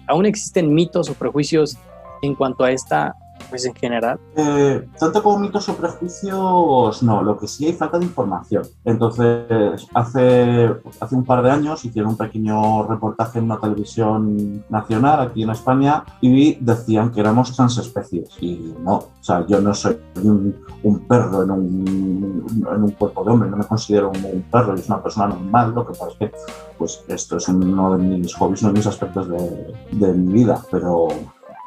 aún 0.08 0.25
existen 0.25 0.72
mitos 0.72 1.11
o 1.11 1.14
prejuicios 1.14 1.76
en 2.22 2.34
cuanto 2.34 2.64
a 2.64 2.72
esta 2.72 3.14
pues 3.52 3.66
en 3.66 3.75
general. 3.75 4.18
Eh, 4.35 4.88
tanto 4.99 5.23
como 5.23 5.38
mitos 5.38 5.68
o 5.68 5.76
prejuicios, 5.76 7.02
no, 7.02 7.23
lo 7.23 7.38
que 7.38 7.47
sí 7.47 7.66
hay 7.66 7.75
falta 7.75 7.99
de 7.99 8.06
información. 8.06 8.62
Entonces, 8.82 9.87
hace, 9.92 10.71
hace 10.99 11.14
un 11.14 11.23
par 11.23 11.42
de 11.42 11.50
años 11.50 11.85
hicieron 11.85 12.12
un 12.12 12.16
pequeño 12.16 12.85
reportaje 12.85 13.40
en 13.40 13.44
una 13.44 13.61
televisión 13.61 14.64
nacional 14.71 15.21
aquí 15.21 15.42
en 15.42 15.50
España 15.50 16.02
y 16.23 16.54
decían 16.64 17.12
que 17.12 17.21
éramos 17.21 17.54
transespecies. 17.54 18.30
Y 18.40 18.75
no, 18.80 18.94
o 18.94 19.11
sea, 19.21 19.47
yo 19.47 19.61
no 19.61 19.75
soy 19.75 19.99
un, 20.25 20.56
un 20.82 21.00
perro 21.00 21.42
en 21.42 21.50
un, 21.50 22.47
en 22.75 22.82
un, 22.85 22.90
cuerpo 22.92 23.25
de 23.25 23.32
hombre, 23.32 23.50
no 23.50 23.59
me 23.59 23.64
considero 23.64 24.11
un, 24.11 24.42
perro, 24.50 24.73
es 24.73 24.88
una 24.88 25.02
persona 25.02 25.28
normal, 25.28 25.75
lo 25.75 25.87
que 25.87 25.92
pasa 25.92 26.09
es 26.09 26.16
que 26.16 26.32
pues, 26.78 27.04
esto 27.06 27.37
es 27.37 27.49
uno 27.49 27.99
de 27.99 28.02
mis 28.02 28.35
hobbies, 28.35 28.62
uno 28.62 28.73
de 28.73 28.78
mis 28.78 28.87
aspectos 28.87 29.28
de, 29.28 29.75
de 29.92 30.12
mi 30.14 30.32
vida, 30.32 30.59
pero 30.71 31.09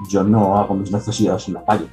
yo 0.07 0.23
no 0.23 0.57
hago 0.57 0.75
mis 0.75 0.91
necesidades 0.91 1.47
en 1.47 1.55
la 1.55 1.65
calle, 1.65 1.87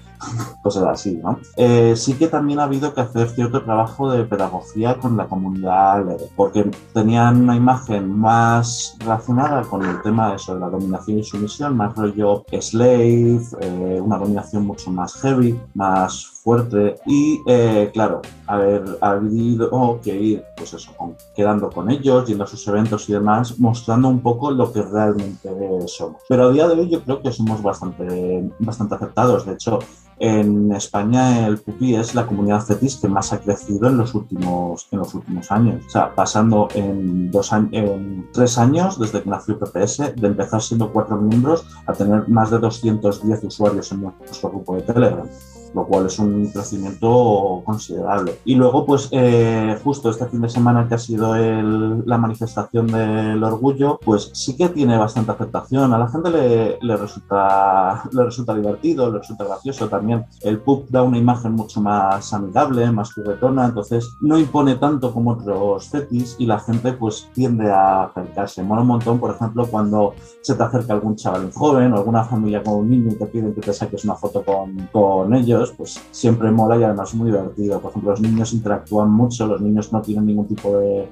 cosas 0.63 0.85
así, 0.85 1.19
¿no? 1.23 1.39
Eh, 1.57 1.95
sí 1.97 2.15
que 2.15 2.29
también 2.29 2.61
ha 2.61 2.65
habido 2.65 2.95
que 2.95 3.01
hacer 3.01 3.29
cierto 3.29 3.63
trabajo 3.63 4.11
de 4.11 4.25
pedagogía 4.25 4.99
con 4.99 5.17
la 5.17 5.27
comunidad 5.27 6.05
porque 6.37 6.71
tenían 6.93 7.43
una 7.43 7.57
imagen 7.57 8.19
más 8.19 8.97
relacionada 9.01 9.63
con 9.63 9.85
el 9.85 10.01
tema 10.03 10.35
de 10.35 10.59
la 10.59 10.69
dominación 10.69 11.19
y 11.19 11.25
sumisión, 11.25 11.77
más 11.77 11.95
rollo 11.97 12.45
slave, 12.61 13.41
eh, 13.61 14.01
una 14.03 14.19
dominación 14.19 14.67
mucho 14.67 14.91
más 14.91 15.15
heavy, 15.15 15.59
más 15.75 16.27
fuerte 16.43 16.97
y 17.07 17.41
eh, 17.47 17.91
claro, 17.93 18.21
haber 18.47 18.99
habido 19.01 20.01
que 20.03 20.15
ir 20.15 20.45
pues 20.57 20.75
eso, 20.75 20.93
quedando 21.35 21.71
con 21.71 21.91
ellos, 21.91 22.27
yendo 22.27 22.45
a 22.45 22.47
sus 22.47 22.67
eventos 22.69 23.09
y 23.09 23.13
demás, 23.13 23.59
mostrando 23.59 24.09
un 24.09 24.21
poco 24.21 24.51
lo 24.51 24.73
que 24.73 24.83
realmente 24.83 25.49
somos. 25.87 26.23
Pero 26.29 26.49
a 26.49 26.53
día 26.53 26.69
de 26.69 26.81
hoy 26.81 26.91
yo 26.91 27.03
creo 27.03 27.23
que 27.23 27.33
somos 27.33 27.63
bastante, 27.63 28.51
bastante 28.59 28.95
aceptados. 28.95 29.47
De 29.47 29.55
hecho, 29.55 29.79
en 30.23 30.71
España 30.73 31.49
el 31.49 31.59
pupi 31.59 31.97
es 31.97 32.15
la 32.15 32.29
comunidad 32.29 32.61
fetis 32.61 32.95
que 32.95 33.09
más 33.09 33.33
ha 33.33 33.41
crecido 33.41 33.89
en 33.89 33.97
los 33.97 34.15
últimos, 34.15 34.87
en 34.93 35.01
los 35.01 35.13
últimos 35.15 35.51
años. 35.51 35.85
O 35.85 35.91
sea, 35.91 36.15
pasando 36.15 36.69
en, 36.77 37.29
dos 37.33 37.53
en 37.53 38.29
tres 38.33 38.57
años 38.57 39.01
desde 39.01 39.21
que 39.21 39.29
nació 39.29 39.59
PPS, 39.59 40.15
de 40.15 40.29
empezar 40.29 40.63
siendo 40.63 40.93
cuatro 40.93 41.17
miembros 41.17 41.67
a 41.87 41.93
tener 41.93 42.29
más 42.29 42.53
de 42.53 42.61
210 42.61 43.43
usuarios 43.43 43.91
en 43.91 44.03
nuestro 44.03 44.51
grupo 44.51 44.77
de 44.77 44.83
Telegram 44.83 45.27
lo 45.75 45.87
cual 45.87 46.07
es 46.07 46.19
un 46.19 46.47
crecimiento 46.49 47.63
considerable. 47.65 48.39
Y 48.45 48.55
luego, 48.55 48.85
pues 48.87 49.09
eh, 49.13 49.79
justo 49.83 50.11
este 50.11 50.27
fin 50.27 50.43
de 50.43 50.49
semana 50.49 50.89
que 50.89 50.95
ha 50.95 50.99
sido 50.99 51.35
el, 51.35 52.05
la 52.07 52.19
manifestación 52.19 52.87
del 52.87 53.43
orgullo, 53.43 53.99
pues 54.05 54.31
sí 54.35 54.57
que 54.57 54.69
tiene 54.69 54.99
bastante 54.99 55.33
aceptación. 55.33 55.93
A 55.93 55.99
la 55.99 56.09
gente 56.09 56.31
le, 56.31 56.79
le, 56.81 56.97
resulta, 56.97 58.05
le 58.13 58.25
resulta 58.25 58.55
divertido, 58.55 59.11
le 59.11 59.19
resulta 59.19 59.45
gracioso 59.45 59.89
también. 59.89 60.25
El 60.43 60.61
pub 60.61 60.87
da 60.89 61.03
una 61.03 61.19
imagen 61.19 61.53
mucho 61.53 61.81
más 61.81 62.33
amigable, 62.33 62.91
más 62.91 63.13
juguetona, 63.13 63.67
entonces 63.67 64.17
no 64.21 64.39
impone 64.39 64.77
tanto 64.77 65.13
como 65.13 65.33
otros 65.33 65.89
fetis 65.89 66.37
y 66.39 66.47
la 66.47 66.59
gente 66.59 66.93
pues 66.93 67.29
tiende 67.35 67.71
a 67.71 68.05
acercarse. 68.05 68.63
Mola 68.63 68.83
un 68.83 68.89
montón, 68.89 69.19
por 69.19 69.35
ejemplo, 69.35 69.67
cuando 69.67 70.15
se 70.43 70.55
te 70.55 70.63
acerca 70.63 70.95
algún 70.95 71.17
chaval 71.17 71.51
joven 71.53 71.93
o 71.93 71.97
alguna 71.97 72.25
familia 72.25 72.63
con 72.63 72.75
un 72.75 72.91
niño 72.91 73.13
y 73.13 73.17
te 73.17 73.27
piden 73.27 73.55
que 73.55 73.61
te 73.61 73.73
saques 73.73 74.05
una 74.05 74.15
foto 74.15 74.45
con, 74.45 74.89
con 74.93 75.35
ellos 75.35 75.62
pues 75.71 76.01
siempre 76.11 76.51
mola 76.51 76.77
y 76.77 76.83
además 76.83 77.11
es 77.11 77.15
muy 77.15 77.31
divertido. 77.31 77.81
Por 77.81 77.91
ejemplo, 77.91 78.11
los 78.11 78.21
niños 78.21 78.53
interactúan 78.53 79.11
mucho, 79.11 79.47
los 79.47 79.61
niños 79.61 79.93
no 79.93 80.03
tienen 80.03 80.27
ningún 80.27 80.47
tipo 80.47 80.79
de, 80.79 81.09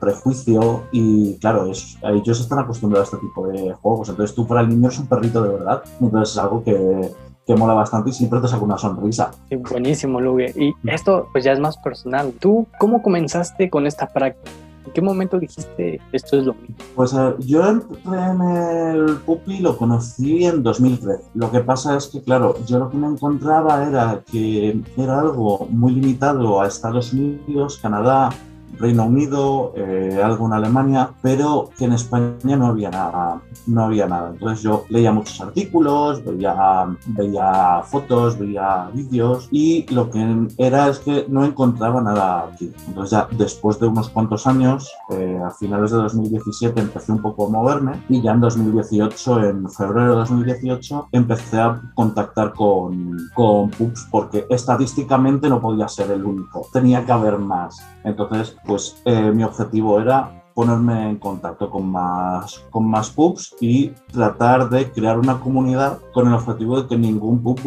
prejuicio 0.00 0.84
y 0.90 1.36
claro, 1.38 1.66
ellos 1.66 2.40
están 2.40 2.60
acostumbrados 2.60 3.12
a 3.12 3.16
este 3.16 3.26
tipo 3.26 3.46
de 3.46 3.74
juegos. 3.74 4.08
Entonces 4.08 4.34
tú 4.34 4.46
para 4.46 4.62
el 4.62 4.68
niño 4.68 4.88
es 4.88 4.98
un 4.98 5.06
perrito 5.06 5.42
de 5.42 5.50
verdad. 5.50 5.82
Entonces 6.00 6.34
es 6.34 6.38
algo 6.38 6.64
que, 6.64 7.54
mola 7.56 7.74
bastante 7.74 8.10
y 8.10 8.12
siempre 8.12 8.40
te 8.40 8.48
saca 8.48 8.62
una 8.62 8.78
sonrisa. 8.78 9.30
buenísimo, 9.70 10.20
Lugue. 10.20 10.52
Y 10.56 10.74
esto 10.90 11.28
pues 11.32 11.44
ya 11.44 11.52
es 11.52 11.60
más 11.60 11.76
personal. 11.78 12.32
¿Tú 12.38 12.66
cómo 12.78 13.02
comenzaste 13.02 13.70
con 13.70 13.86
esta 13.86 14.06
práctica? 14.06 14.50
¿En 14.88 14.94
qué 14.94 15.02
momento 15.02 15.38
dijiste 15.38 16.00
esto 16.12 16.38
es 16.38 16.46
lo 16.46 16.54
mío? 16.54 16.74
Pues 16.96 17.12
eh, 17.12 17.34
yo 17.40 17.68
entré 17.68 17.98
en 18.06 18.40
el 18.40 19.16
Pupi 19.16 19.58
lo 19.58 19.76
conocí 19.76 20.46
en 20.46 20.62
2013. 20.62 21.24
Lo 21.34 21.50
que 21.50 21.60
pasa 21.60 21.94
es 21.98 22.06
que, 22.06 22.22
claro, 22.22 22.54
yo 22.64 22.78
lo 22.78 22.88
que 22.88 22.96
me 22.96 23.06
encontraba 23.06 23.86
era 23.86 24.22
que 24.32 24.80
era 24.96 25.20
algo 25.20 25.68
muy 25.70 25.92
limitado 25.92 26.62
a 26.62 26.66
Estados 26.66 27.12
Unidos, 27.12 27.78
Canadá, 27.82 28.30
Reino 28.78 29.04
Unido, 29.04 29.72
eh, 29.76 30.20
algo 30.22 30.46
en 30.46 30.52
Alemania, 30.52 31.10
pero 31.22 31.70
que 31.76 31.84
en 31.84 31.92
España 31.92 32.56
no 32.56 32.66
había 32.66 32.90
nada. 32.90 33.40
No 33.66 33.84
había 33.84 34.06
nada. 34.06 34.30
Entonces 34.30 34.62
yo 34.62 34.84
leía 34.88 35.12
muchos 35.12 35.40
artículos, 35.40 36.24
veía, 36.24 36.86
veía 37.06 37.82
fotos, 37.84 38.38
veía 38.38 38.90
vídeos 38.92 39.48
y 39.50 39.86
lo 39.92 40.10
que 40.10 40.48
era 40.58 40.88
es 40.88 40.98
que 40.98 41.26
no 41.28 41.44
encontraba 41.44 42.00
nada 42.00 42.50
aquí. 42.52 42.72
Entonces 42.86 43.10
ya 43.10 43.28
después 43.32 43.78
de 43.80 43.86
unos 43.86 44.08
cuantos 44.10 44.46
años, 44.46 44.90
eh, 45.10 45.40
a 45.44 45.50
finales 45.50 45.90
de 45.90 45.98
2017 45.98 46.80
empecé 46.80 47.12
un 47.12 47.22
poco 47.22 47.46
a 47.46 47.50
moverme 47.50 48.02
y 48.08 48.22
ya 48.22 48.32
en 48.32 48.40
2018, 48.40 49.44
en 49.44 49.70
febrero 49.70 50.10
de 50.10 50.16
2018, 50.16 51.08
empecé 51.12 51.60
a 51.60 51.80
contactar 51.94 52.52
con, 52.54 53.16
con 53.34 53.70
pubs 53.70 54.06
porque 54.10 54.46
estadísticamente 54.50 55.48
no 55.48 55.60
podía 55.60 55.88
ser 55.88 56.10
el 56.10 56.24
único. 56.24 56.66
Tenía 56.72 57.04
que 57.04 57.12
haber 57.12 57.38
más. 57.38 57.78
Entonces 58.04 58.56
pues 58.66 59.00
eh, 59.04 59.32
mi 59.32 59.44
objetivo 59.44 60.00
era 60.00 60.38
ponerme 60.58 61.10
en 61.10 61.18
contacto 61.18 61.70
con 61.70 61.88
más, 61.88 62.64
con 62.70 62.84
más 62.84 63.10
pubs 63.10 63.54
y 63.60 63.90
tratar 64.10 64.68
de 64.68 64.90
crear 64.90 65.16
una 65.16 65.38
comunidad 65.38 66.00
con 66.12 66.26
el 66.26 66.34
objetivo 66.34 66.82
de 66.82 66.88
que 66.88 66.98
ningún 66.98 67.40
pub 67.44 67.60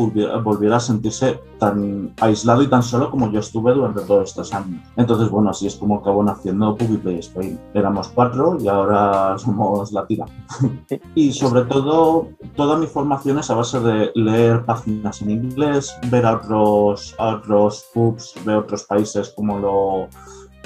volviera, 0.44 0.76
a 0.76 0.80
sentirse 0.82 1.40
tan 1.58 2.14
aislado 2.20 2.64
y 2.64 2.68
tan 2.68 2.84
solo 2.84 3.10
como 3.10 3.32
yo 3.32 3.40
estuve 3.40 3.74
durante 3.74 4.02
todos 4.02 4.32
estos 4.32 4.54
años. 4.54 4.82
Entonces, 4.98 5.30
bueno, 5.30 5.52
así 5.52 5.68
es 5.68 5.78
como 5.78 6.00
acabó 6.00 6.22
naciendo 6.22 6.76
Pub 6.76 6.92
y 6.92 6.98
Play 6.98 7.20
Spain. 7.20 7.58
Éramos 7.74 8.10
cuatro 8.10 8.58
y 8.60 8.68
ahora 8.68 9.38
somos 9.38 9.94
la 9.94 10.06
tira. 10.06 10.26
y 11.16 11.32
sobre 11.32 11.62
todo, 11.62 12.28
toda 12.58 12.76
mi 12.76 12.88
formación 12.88 13.40
es 13.40 13.50
a 13.50 13.56
base 13.56 13.80
de 13.80 14.12
leer 14.16 14.66
páginas 14.66 15.22
en 15.22 15.30
inglés, 15.30 15.96
ver 16.10 16.26
a 16.26 16.36
otros, 16.36 17.16
a 17.20 17.38
otros 17.38 17.86
pubs 17.94 18.36
de 18.46 18.54
otros 18.54 18.84
países 18.84 19.30
como 19.34 19.60
lo 19.60 20.10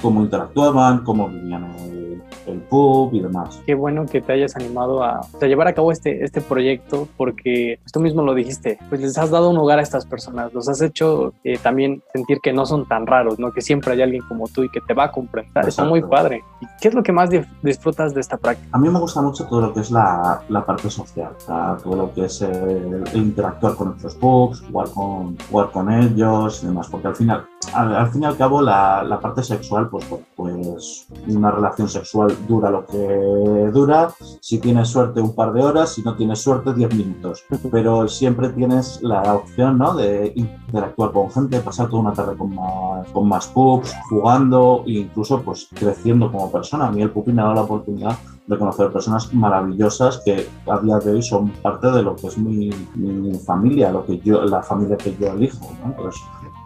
cómo 0.02 0.22
interactuaban, 0.22 1.04
cómo 1.04 1.30
vivían 1.30 1.64
el, 1.76 2.22
el, 2.48 2.60
pub 2.62 3.14
y 3.14 3.22
demás. 3.22 3.62
Qué 3.66 3.76
bueno 3.76 4.06
que 4.06 4.22
te 4.22 4.34
hayas 4.34 4.56
animado 4.56 5.04
a, 5.04 5.22
llevar 5.42 5.68
a 5.68 5.74
cabo 5.74 5.92
este, 5.92 6.24
este 6.24 6.42
proyecto 6.42 7.08
porque 7.18 7.80
tú 7.92 8.00
mismo 8.00 8.22
lo 8.22 8.34
dijiste, 8.34 8.78
pues 8.90 9.02
les 9.02 9.18
has 9.18 9.32
dado 9.32 9.50
un 9.50 9.56
lugar 9.56 9.80
a 9.80 9.82
estas 9.82 10.06
personas, 10.06 10.54
los 10.54 10.68
has 10.70 10.82
hecho 10.82 11.34
eh, 11.44 11.58
también 11.58 12.04
sentir 12.14 12.40
que 12.42 12.54
no 12.54 12.66
son 12.66 12.88
tan 12.88 13.06
raros, 13.08 13.40
¿no? 13.40 13.52
que 13.52 13.62
siempre 13.62 13.94
hay 13.94 14.02
alguien 14.02 14.24
como 14.28 14.48
tú 14.48 14.64
y 14.64 14.70
que 14.70 14.82
te 14.82 14.94
va 14.94 15.06
a 15.06 15.12
comprender. 15.12 15.68
Está 15.68 15.86
muy 15.86 16.02
padre. 16.02 16.44
¿Y 16.62 16.66
qué 16.82 16.90
es 16.90 16.94
lo 16.94 17.04
que 17.04 17.12
más 17.12 17.30
disfrutas 17.62 18.14
de 18.14 18.22
esta 18.22 18.38
práctica? 18.38 18.70
A 18.72 18.80
mí 18.80 18.90
me 18.90 19.00
gusta 19.00 19.22
mucho 19.22 19.46
todo 19.46 19.62
lo 19.62 19.74
que 19.74 19.82
es 19.82 19.92
la, 19.92 20.42
la 20.50 20.66
parte 20.66 20.90
social, 20.90 21.32
todo 21.46 21.96
lo 21.96 22.14
que 22.14 22.26
es 22.26 22.42
el, 22.42 23.04
interactuar 23.14 23.76
con 23.76 23.90
otros 23.90 24.16
pubs, 24.16 24.62
jugar 24.62 24.90
con, 24.90 25.38
jugar 25.50 25.72
con 25.72 25.92
ellos 25.92 26.64
y 26.64 26.68
demás, 26.68 26.88
porque 26.90 27.08
al 27.08 27.16
final, 27.16 27.46
al, 27.74 28.10
fin 28.12 28.24
y 28.24 28.26
al 28.26 28.38
cabo 28.38 28.62
la, 28.62 29.04
la 29.04 29.20
parte 29.20 29.44
sexual 29.44 29.90
pues 29.90 30.06
pues 30.36 31.08
una 31.28 31.52
relación 31.52 31.90
sexual 31.90 32.36
dura 32.48 32.70
lo 32.70 32.86
que 32.86 33.70
dura, 33.74 34.14
si 34.42 34.60
tienes 34.60 34.90
suerte 34.90 35.22
un 35.22 35.34
par 35.34 35.54
de 35.54 35.64
horas, 35.64 35.94
si 35.94 36.02
no 36.02 36.16
tienes 36.16 36.40
suerte 36.40 36.74
10 36.74 36.96
minutos, 36.96 37.44
pero 37.72 38.08
siempre 38.08 38.50
tienes 38.50 39.02
la 39.02 39.34
opción 39.34 39.78
¿no? 39.78 39.96
de 39.96 40.34
interactuar 40.36 41.12
con 41.12 41.32
gente, 41.32 41.60
pasar 41.62 41.90
toda 41.90 42.02
una 42.02 42.14
tarde 42.14 42.36
con 42.36 42.54
más, 42.56 43.08
con 43.10 43.28
más 43.28 43.48
pups, 43.48 43.94
jugando 44.10 44.84
e 44.86 44.92
incluso 44.92 45.42
pues 45.42 45.68
creciendo 45.74 46.32
como 46.32 46.52
persona. 46.52 46.88
A 46.88 46.92
mí 46.92 47.02
el 47.02 47.12
pupi 47.12 47.32
me 47.32 47.42
ha 47.42 47.46
dado 47.46 47.56
la 47.56 47.62
oportunidad 47.62 48.18
de 48.48 48.58
conocer 48.58 48.92
personas 48.92 49.34
maravillosas 49.34 50.22
que 50.24 50.48
a 50.68 50.80
día 50.80 51.00
de 51.00 51.12
hoy 51.12 51.24
son 51.24 51.50
parte 51.50 51.90
de 51.92 52.04
lo 52.04 52.16
que 52.16 52.28
es 52.28 52.38
mi, 52.38 52.70
mi 52.96 53.34
familia, 53.40 53.92
lo 53.92 54.06
que 54.06 54.20
yo, 54.20 54.44
la 54.44 54.62
familia 54.62 54.98
que 54.98 55.16
yo 55.20 55.28
elijo. 55.28 55.68
Pues, 55.98 56.16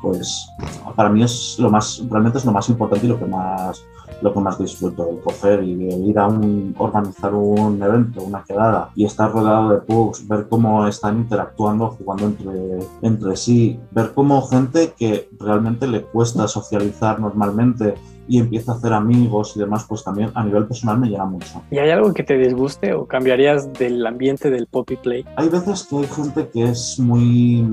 pues 0.01 0.49
para 0.95 1.09
mí 1.09 1.23
es 1.23 1.57
lo 1.59 1.69
más, 1.69 2.01
realmente 2.09 2.37
es 2.37 2.45
lo 2.45 2.51
más 2.51 2.69
importante 2.69 3.05
y 3.05 3.09
lo 3.09 3.19
que 3.19 3.25
más, 3.25 3.83
lo 4.21 4.33
que 4.33 4.39
más 4.39 4.57
disfruto, 4.57 5.09
el 5.09 5.19
coger 5.19 5.63
y 5.63 6.09
ir 6.09 6.19
a 6.19 6.27
un, 6.27 6.75
organizar 6.77 7.33
un 7.33 7.81
evento, 7.81 8.23
una 8.23 8.43
quedada 8.43 8.89
y 8.95 9.05
estar 9.05 9.31
rodeado 9.31 9.69
de 9.69 9.81
pugs, 9.81 10.27
ver 10.27 10.47
cómo 10.49 10.87
están 10.87 11.17
interactuando, 11.17 11.89
jugando 11.89 12.25
entre, 12.25 12.79
entre 13.01 13.35
sí, 13.35 13.79
ver 13.91 14.13
cómo 14.13 14.41
gente 14.43 14.93
que 14.97 15.29
realmente 15.39 15.87
le 15.87 16.03
cuesta 16.03 16.47
socializar 16.47 17.19
normalmente 17.19 17.95
y 18.29 18.37
empieza 18.37 18.73
a 18.73 18.75
hacer 18.75 18.93
amigos 18.93 19.53
y 19.55 19.59
demás, 19.59 19.85
pues 19.89 20.03
también 20.03 20.31
a 20.35 20.43
nivel 20.43 20.67
personal 20.67 20.99
me 20.99 21.09
llena 21.09 21.25
mucho. 21.25 21.63
¿Y 21.71 21.79
hay 21.79 21.89
algo 21.89 22.13
que 22.13 22.23
te 22.23 22.37
disguste 22.37 22.93
o 22.93 23.07
cambiarías 23.07 23.73
del 23.73 24.05
ambiente 24.05 24.51
del 24.51 24.67
Poppy 24.67 24.97
Play? 24.97 25.25
Hay 25.35 25.49
veces 25.49 25.87
que 25.89 25.97
hay 25.97 26.07
gente 26.07 26.47
que 26.49 26.63
es 26.65 26.99
muy, 26.99 27.67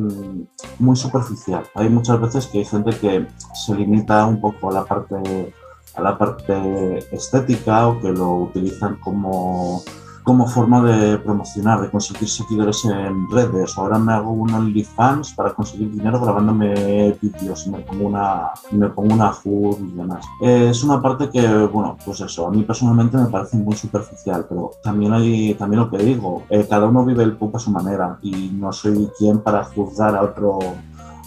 muy 0.78 0.96
superficial. 0.96 1.62
Hay 1.74 1.90
muchas 1.90 2.18
veces 2.20 2.46
que 2.46 2.58
hay 2.58 2.64
gente 2.64 2.90
que 2.98 3.26
se 3.54 3.74
limita 3.74 4.24
un 4.24 4.40
poco 4.40 4.70
a 4.70 4.72
la 4.72 4.84
parte 4.84 5.52
a 5.94 6.02
la 6.02 6.18
parte 6.18 6.98
estética 7.10 7.88
o 7.88 8.00
que 8.00 8.10
lo 8.12 8.34
utilizan 8.34 8.96
como 8.96 9.82
como 10.26 10.48
forma 10.48 10.82
de 10.82 11.18
promocionar, 11.18 11.80
de 11.80 11.88
conseguir 11.88 12.28
seguidores 12.28 12.84
en 12.84 13.30
redes. 13.30 13.78
Ahora 13.78 13.96
me 13.96 14.12
hago 14.12 14.32
un 14.32 14.52
OnlyFans 14.52 15.32
para 15.34 15.54
conseguir 15.54 15.92
dinero 15.92 16.20
grabándome 16.20 17.16
vídeos 17.22 17.64
y 17.64 17.70
me 17.70 17.78
pongo 17.78 18.08
una, 18.08 18.50
me 18.72 18.88
pongo 18.88 19.14
una 19.14 19.30
HUD 19.30 19.78
y 19.78 19.92
demás. 19.92 20.26
es 20.40 20.82
una 20.82 21.00
parte 21.00 21.30
que, 21.30 21.46
bueno, 21.66 21.96
pues 22.04 22.20
eso, 22.22 22.48
a 22.48 22.50
mí 22.50 22.64
personalmente 22.64 23.16
me 23.16 23.26
parece 23.26 23.56
muy 23.56 23.76
superficial, 23.76 24.46
pero 24.48 24.72
también 24.82 25.12
hay, 25.12 25.54
también 25.54 25.82
lo 25.82 25.90
que 25.90 25.98
digo, 25.98 26.42
eh, 26.50 26.66
cada 26.68 26.86
uno 26.86 27.04
vive 27.04 27.22
el 27.22 27.36
PUP 27.36 27.54
a 27.54 27.60
su 27.60 27.70
manera 27.70 28.18
y 28.20 28.50
no 28.52 28.72
soy 28.72 29.08
quien 29.16 29.38
para 29.38 29.62
juzgar 29.62 30.16
a 30.16 30.22
otro 30.22 30.58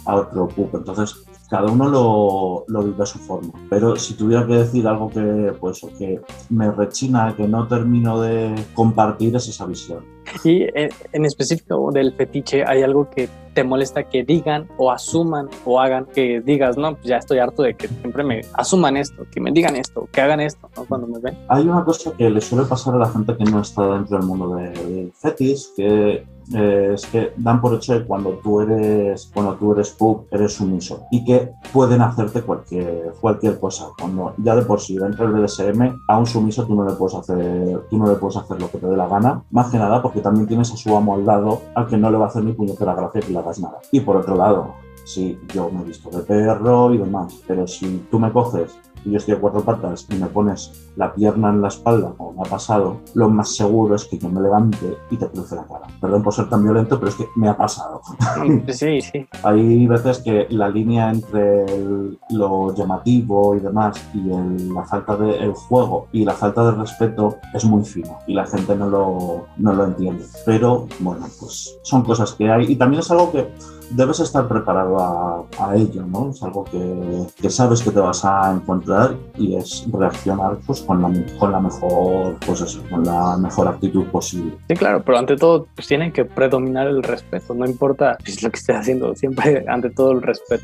a 0.05 0.15
otro 0.15 0.47
PUP. 0.49 0.75
Entonces, 0.75 1.23
cada 1.49 1.71
uno 1.71 1.89
lo, 1.89 2.65
lo, 2.67 2.83
vive 2.83 3.03
a 3.03 3.05
su 3.05 3.17
forma. 3.19 3.51
Pero 3.69 3.95
si 3.95 4.13
tuviera 4.13 4.45
que 4.45 4.53
decir 4.53 4.87
algo 4.87 5.09
que, 5.09 5.53
pues, 5.59 5.81
que 5.97 6.21
me 6.49 6.71
rechina, 6.71 7.35
que 7.35 7.47
no 7.47 7.67
termino 7.67 8.21
de 8.21 8.53
compartir, 8.73 9.35
es 9.35 9.47
esa 9.47 9.65
visión. 9.65 10.05
Y 10.43 10.63
eh, 10.63 10.89
en 11.11 11.25
específico 11.25 11.91
del 11.91 12.13
fetiche, 12.13 12.63
¿hay 12.65 12.83
algo 12.83 13.09
que 13.09 13.27
te 13.53 13.63
molesta 13.63 14.03
que 14.03 14.23
digan 14.23 14.67
o 14.77 14.91
asuman 14.91 15.49
o 15.65 15.79
hagan 15.79 16.05
que 16.05 16.39
digas, 16.41 16.77
no, 16.77 16.93
pues 16.93 17.07
ya 17.07 17.17
estoy 17.17 17.39
harto 17.39 17.63
de 17.63 17.75
que 17.75 17.87
siempre 17.87 18.23
me 18.23 18.41
asuman 18.53 18.95
esto, 18.95 19.25
que 19.31 19.41
me 19.41 19.51
digan 19.51 19.75
esto, 19.75 20.07
que 20.11 20.21
hagan 20.21 20.39
esto, 20.39 20.69
¿no? 20.77 20.85
Cuando 20.85 21.07
me 21.07 21.19
ven. 21.19 21.37
Hay 21.47 21.67
una 21.67 21.83
cosa 21.83 22.13
que 22.15 22.29
le 22.29 22.41
suele 22.41 22.65
pasar 22.65 22.93
a 22.93 22.99
la 22.99 23.09
gente 23.09 23.35
que 23.35 23.43
no 23.45 23.61
está 23.61 23.95
dentro 23.95 24.17
del 24.17 24.27
mundo 24.27 24.55
del 24.55 25.11
fetiche, 25.13 25.65
que 25.75 26.25
eh, 26.53 26.91
es 26.95 27.05
que 27.05 27.33
dan 27.37 27.61
por 27.61 27.75
hecho 27.75 27.93
que 27.93 28.05
cuando 28.05 28.31
tú 28.43 28.61
eres 28.61 29.29
cuando 29.33 29.53
tú 29.55 29.73
eres 29.73 29.91
pub 29.91 30.25
eres 30.31 30.53
sumiso 30.53 31.05
y 31.11 31.23
que 31.23 31.51
pueden 31.71 32.01
hacerte 32.01 32.41
cualquier 32.41 33.13
cualquier 33.21 33.59
cosa. 33.59 33.89
Cuando 33.99 34.33
ya 34.37 34.55
de 34.55 34.63
por 34.63 34.79
sí 34.79 34.97
dentro 34.97 35.29
del 35.29 35.41
BDSM 35.41 36.01
a 36.07 36.17
un 36.17 36.25
sumiso 36.25 36.65
tú 36.65 36.75
no 36.75 36.85
le 36.85 36.93
puedes 36.93 37.15
hacer 37.15 37.81
tú 37.89 37.97
no 37.97 38.07
le 38.07 38.15
puedes 38.15 38.37
hacer 38.37 38.59
lo 38.59 38.69
que 38.71 38.79
te 38.79 38.87
dé 38.87 38.97
la 38.97 39.07
gana. 39.07 39.43
Más 39.51 39.69
que 39.69 39.77
nada 39.77 40.01
porque 40.01 40.21
también 40.21 40.47
tienes 40.47 40.71
a 40.71 40.77
su 40.77 40.95
amo 40.95 41.15
al 41.15 41.25
lado 41.25 41.61
al 41.75 41.87
que 41.87 41.97
no 41.97 42.09
le 42.09 42.17
va 42.17 42.25
a 42.25 42.29
hacer 42.29 42.43
ni 42.43 42.53
puñetera 42.53 42.95
gracia 42.95 43.21
que 43.21 43.31
le 43.31 43.39
hagas 43.39 43.59
nada. 43.59 43.79
Y 43.91 43.99
por 43.99 44.17
otro 44.17 44.35
lado 44.35 44.73
sí 45.05 45.39
yo 45.53 45.69
me 45.71 45.81
he 45.81 45.85
visto 45.85 46.09
de 46.09 46.23
perro 46.23 46.93
y 46.93 46.97
demás 46.97 47.41
pero 47.47 47.65
si 47.65 48.05
tú 48.11 48.19
me 48.19 48.31
coges 48.31 48.77
y 49.05 49.11
yo 49.11 49.17
estoy 49.17 49.35
a 49.35 49.39
cuatro 49.39 49.61
patas 49.61 50.07
y 50.09 50.15
me 50.15 50.27
pones 50.27 50.89
la 50.95 51.13
pierna 51.13 51.49
en 51.49 51.61
la 51.61 51.69
espalda, 51.69 52.13
como 52.17 52.33
me 52.33 52.47
ha 52.47 52.49
pasado, 52.49 52.97
lo 53.13 53.29
más 53.29 53.55
seguro 53.55 53.95
es 53.95 54.05
que 54.05 54.17
yo 54.17 54.29
me 54.29 54.41
levante 54.41 54.97
y 55.09 55.17
te 55.17 55.27
cruce 55.27 55.55
la 55.55 55.65
cara. 55.65 55.87
Perdón 56.01 56.23
por 56.23 56.33
ser 56.33 56.49
tan 56.49 56.63
violento, 56.63 56.99
pero 56.99 57.09
es 57.09 57.15
que 57.15 57.27
me 57.35 57.49
ha 57.49 57.57
pasado. 57.57 58.01
Sí, 58.69 59.01
sí. 59.01 59.27
Hay 59.43 59.87
veces 59.87 60.19
que 60.19 60.47
la 60.49 60.69
línea 60.69 61.11
entre 61.11 61.65
lo 62.29 62.73
llamativo 62.75 63.55
y 63.55 63.59
demás 63.59 64.01
y 64.13 64.19
la 64.73 64.83
falta 64.85 65.15
de 65.15 65.37
el 65.37 65.53
juego 65.53 66.07
y 66.11 66.25
la 66.25 66.33
falta 66.33 66.63
de 66.65 66.71
respeto 66.71 67.37
es 67.53 67.65
muy 67.65 67.83
fina 67.83 68.17
y 68.27 68.33
la 68.33 68.45
gente 68.45 68.75
no 68.75 68.89
lo, 68.89 69.45
no 69.57 69.73
lo 69.73 69.85
entiende. 69.85 70.25
Pero 70.45 70.87
bueno, 70.99 71.27
pues 71.39 71.77
son 71.83 72.03
cosas 72.03 72.33
que 72.33 72.49
hay 72.49 72.71
y 72.71 72.75
también 72.75 73.01
es 73.01 73.11
algo 73.11 73.31
que 73.31 73.49
debes 73.91 74.19
estar 74.19 74.47
preparado 74.47 74.99
a, 74.99 75.45
a 75.59 75.75
ello, 75.75 76.05
¿no? 76.05 76.31
Es 76.31 76.41
algo 76.43 76.63
que, 76.65 77.49
sabes 77.49 77.81
que 77.81 77.91
te 77.91 77.99
vas 77.99 78.23
a 78.25 78.53
encontrar 78.53 79.15
y 79.37 79.55
es 79.55 79.85
reaccionar 79.91 80.57
pues, 80.65 80.81
con, 80.81 81.01
la, 81.01 81.11
con 81.37 81.51
la 81.51 81.59
mejor, 81.59 82.35
pues 82.45 82.79
con 82.89 83.03
la 83.03 83.37
mejor 83.37 83.67
actitud 83.67 84.05
posible. 84.07 84.57
Sí, 84.69 84.75
claro, 84.75 85.03
pero 85.03 85.17
ante 85.17 85.35
todo 85.35 85.67
pues 85.75 85.87
tiene 85.87 86.11
que 86.11 86.25
predominar 86.25 86.87
el 86.87 87.03
respeto, 87.03 87.53
no 87.53 87.65
importa 87.65 88.17
pues, 88.23 88.41
lo 88.43 88.49
que 88.49 88.57
estés 88.57 88.75
haciendo, 88.75 89.15
siempre 89.15 89.65
ante 89.67 89.89
todo 89.89 90.11
el 90.11 90.21
respeto 90.21 90.63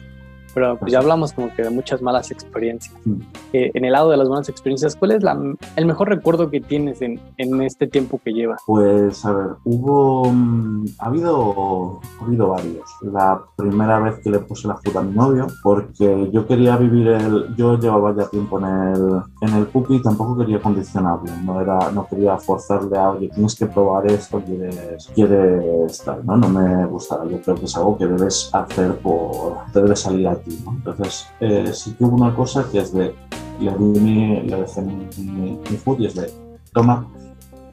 pero 0.55 0.77
pues 0.79 0.91
ya 0.91 0.99
hablamos 0.99 1.33
como 1.33 1.53
que 1.53 1.63
de 1.63 1.69
muchas 1.69 2.01
malas 2.01 2.31
experiencias. 2.31 2.95
Mm. 3.03 3.21
Eh, 3.51 3.71
en 3.73 3.85
el 3.85 3.91
lado 3.91 4.09
de 4.09 4.17
las 4.17 4.29
buenas 4.29 4.47
experiencias, 4.47 4.95
¿cuál 4.95 5.11
es 5.11 5.21
la, 5.21 5.37
el 5.75 5.85
mejor 5.85 6.07
recuerdo 6.07 6.49
que 6.49 6.61
tienes 6.61 7.01
en, 7.01 7.19
en 7.37 7.61
este 7.61 7.87
tiempo 7.87 8.21
que 8.23 8.31
llevas? 8.31 8.61
Pues 8.65 9.25
a 9.25 9.33
ver, 9.33 9.47
hubo, 9.65 10.31
mm, 10.31 10.85
ha 10.99 11.05
habido, 11.07 11.99
ha 12.19 12.25
habido 12.25 12.47
varios. 12.47 12.89
La 13.01 13.41
primera 13.57 13.99
vez 13.99 14.19
que 14.19 14.29
le 14.29 14.39
puse 14.39 14.69
la 14.69 14.77
fruta 14.77 14.99
a 14.99 15.03
mi 15.03 15.13
novio, 15.13 15.47
porque 15.61 16.29
yo 16.31 16.47
quería 16.47 16.77
vivir 16.77 17.09
el, 17.09 17.53
yo 17.57 17.77
llevaba 17.77 18.15
ya 18.15 18.29
tiempo 18.29 18.57
en 18.59 18.65
el, 18.65 19.21
en 19.41 19.53
el 19.55 19.65
pupi 19.67 19.95
y 19.95 20.01
tampoco 20.01 20.37
quería 20.37 20.61
condicionarlo, 20.61 21.25
no 21.43 21.59
era, 21.59 21.91
no 21.91 22.07
quería 22.07 22.37
forzarle 22.37 22.97
a, 22.97 23.09
oye, 23.09 23.29
tienes 23.29 23.55
que 23.55 23.65
probar 23.65 24.07
esto, 24.07 24.41
quieres, 24.41 25.11
quieres 25.13 26.01
tal, 26.03 26.25
¿no? 26.25 26.37
No 26.37 26.47
me 26.47 26.85
gustaba, 26.85 27.25
yo 27.25 27.41
creo 27.41 27.55
que 27.55 27.65
es 27.65 27.75
algo 27.75 27.97
que 27.97 28.07
debes 28.07 28.49
hacer 28.53 28.95
por, 28.99 29.57
te 29.73 29.81
debe 29.81 29.95
salir 29.97 30.27
a 30.29 30.35
entonces, 30.47 31.27
eh, 31.39 31.71
sí 31.73 31.93
que 31.93 32.03
hubo 32.03 32.15
una 32.15 32.35
cosa 32.35 32.67
que 32.71 32.79
es 32.79 32.93
de, 32.93 33.15
le, 33.59 33.77
di 33.77 34.41
le 34.41 34.61
dejé 34.61 34.81
mi, 34.81 35.07
mi, 35.17 35.77
food 35.77 35.99
y 35.99 36.05
es 36.07 36.15
de, 36.15 36.31
toma, 36.73 37.07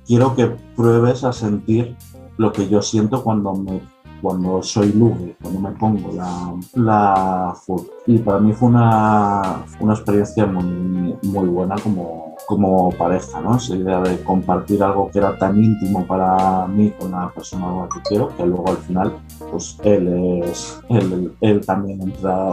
quiero 0.06 0.34
que 0.34 0.46
pruebes 0.76 1.24
a 1.24 1.32
sentir 1.32 1.96
lo 2.38 2.52
que 2.52 2.68
yo 2.68 2.80
siento 2.82 3.22
cuando 3.22 3.54
me 3.54 3.80
cuando 4.22 4.62
soy 4.62 4.92
luge, 4.92 5.36
cuando 5.42 5.60
me 5.60 5.70
pongo 5.72 6.12
la, 6.12 6.54
la 6.74 7.54
food. 7.54 7.82
Y 8.06 8.18
para 8.18 8.38
mí 8.38 8.52
fue 8.52 8.68
una, 8.68 9.64
una 9.80 9.94
experiencia 9.94 10.46
muy, 10.46 11.18
muy 11.24 11.48
buena 11.48 11.74
como, 11.82 12.36
como 12.46 12.90
pareja, 12.92 13.40
¿no? 13.40 13.56
Esa 13.56 13.74
idea 13.74 14.00
de 14.00 14.22
compartir 14.22 14.82
algo 14.82 15.10
que 15.10 15.18
era 15.18 15.36
tan 15.36 15.62
íntimo 15.62 16.06
para 16.06 16.66
mí 16.68 16.92
con 16.92 17.10
la 17.10 17.30
persona 17.30 17.88
que 17.92 18.00
quiero, 18.08 18.34
que 18.36 18.46
luego 18.46 18.68
al 18.68 18.76
final, 18.78 19.12
pues 19.50 19.78
él 19.82 20.42
es, 20.44 20.80
él, 20.88 21.32
él 21.40 21.66
también 21.66 22.02
entra, 22.02 22.50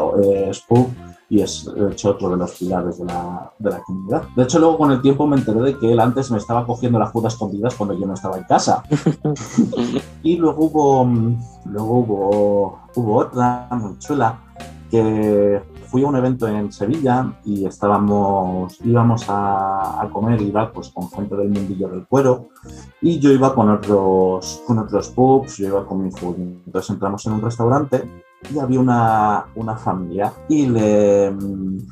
es 0.49 0.59
pub 0.61 0.87
y 1.29 1.41
es 1.41 1.65
de 1.65 1.91
hecho 1.91 2.11
otro 2.11 2.31
de 2.31 2.37
los 2.37 2.51
pilares 2.57 2.97
de 2.97 3.05
la, 3.05 3.51
de 3.59 3.69
la, 3.69 3.79
comunidad. 3.81 4.23
De 4.35 4.43
hecho, 4.43 4.57
luego 4.57 4.77
con 4.79 4.91
el 4.91 5.01
tiempo 5.01 5.27
me 5.27 5.37
enteré 5.37 5.61
de 5.61 5.77
que 5.77 5.91
él 5.91 5.99
antes 5.99 6.31
me 6.31 6.39
estaba 6.39 6.65
cogiendo 6.65 6.97
las 6.97 7.11
putas 7.11 7.33
escondidas 7.33 7.75
cuando 7.75 7.97
yo 7.97 8.07
no 8.07 8.15
estaba 8.15 8.37
en 8.37 8.45
casa. 8.45 8.83
y 10.23 10.37
luego 10.37 10.65
hubo, 10.65 11.05
luego 11.65 11.99
hubo, 11.99 12.79
hubo 12.95 13.17
otra 13.17 13.67
muy 13.71 13.97
chula 13.99 14.39
que 14.89 15.61
fui 15.89 16.03
a 16.03 16.07
un 16.07 16.15
evento 16.15 16.47
en 16.47 16.71
Sevilla 16.71 17.33
y 17.43 17.65
estábamos, 17.65 18.77
íbamos 18.83 19.25
a, 19.27 20.01
a 20.01 20.09
comer, 20.09 20.41
iba 20.41 20.71
pues 20.71 20.89
con 20.89 21.09
gente 21.09 21.35
del 21.35 21.49
mundillo 21.49 21.89
del 21.89 22.05
cuero 22.05 22.49
y 23.01 23.19
yo 23.19 23.31
iba 23.31 23.53
con 23.55 23.69
otros, 23.69 24.61
con 24.67 24.77
otros 24.79 25.09
pubs, 25.09 25.57
yo 25.57 25.67
iba 25.67 25.85
con 25.85 26.03
mi 26.03 26.11
food. 26.11 26.35
Entonces 26.65 26.91
entramos 26.91 27.25
en 27.25 27.33
un 27.33 27.41
restaurante 27.41 28.23
y 28.53 28.59
había 28.59 28.79
una, 28.79 29.47
una 29.55 29.75
familia 29.75 30.31
y, 30.47 30.67
le, 30.67 31.33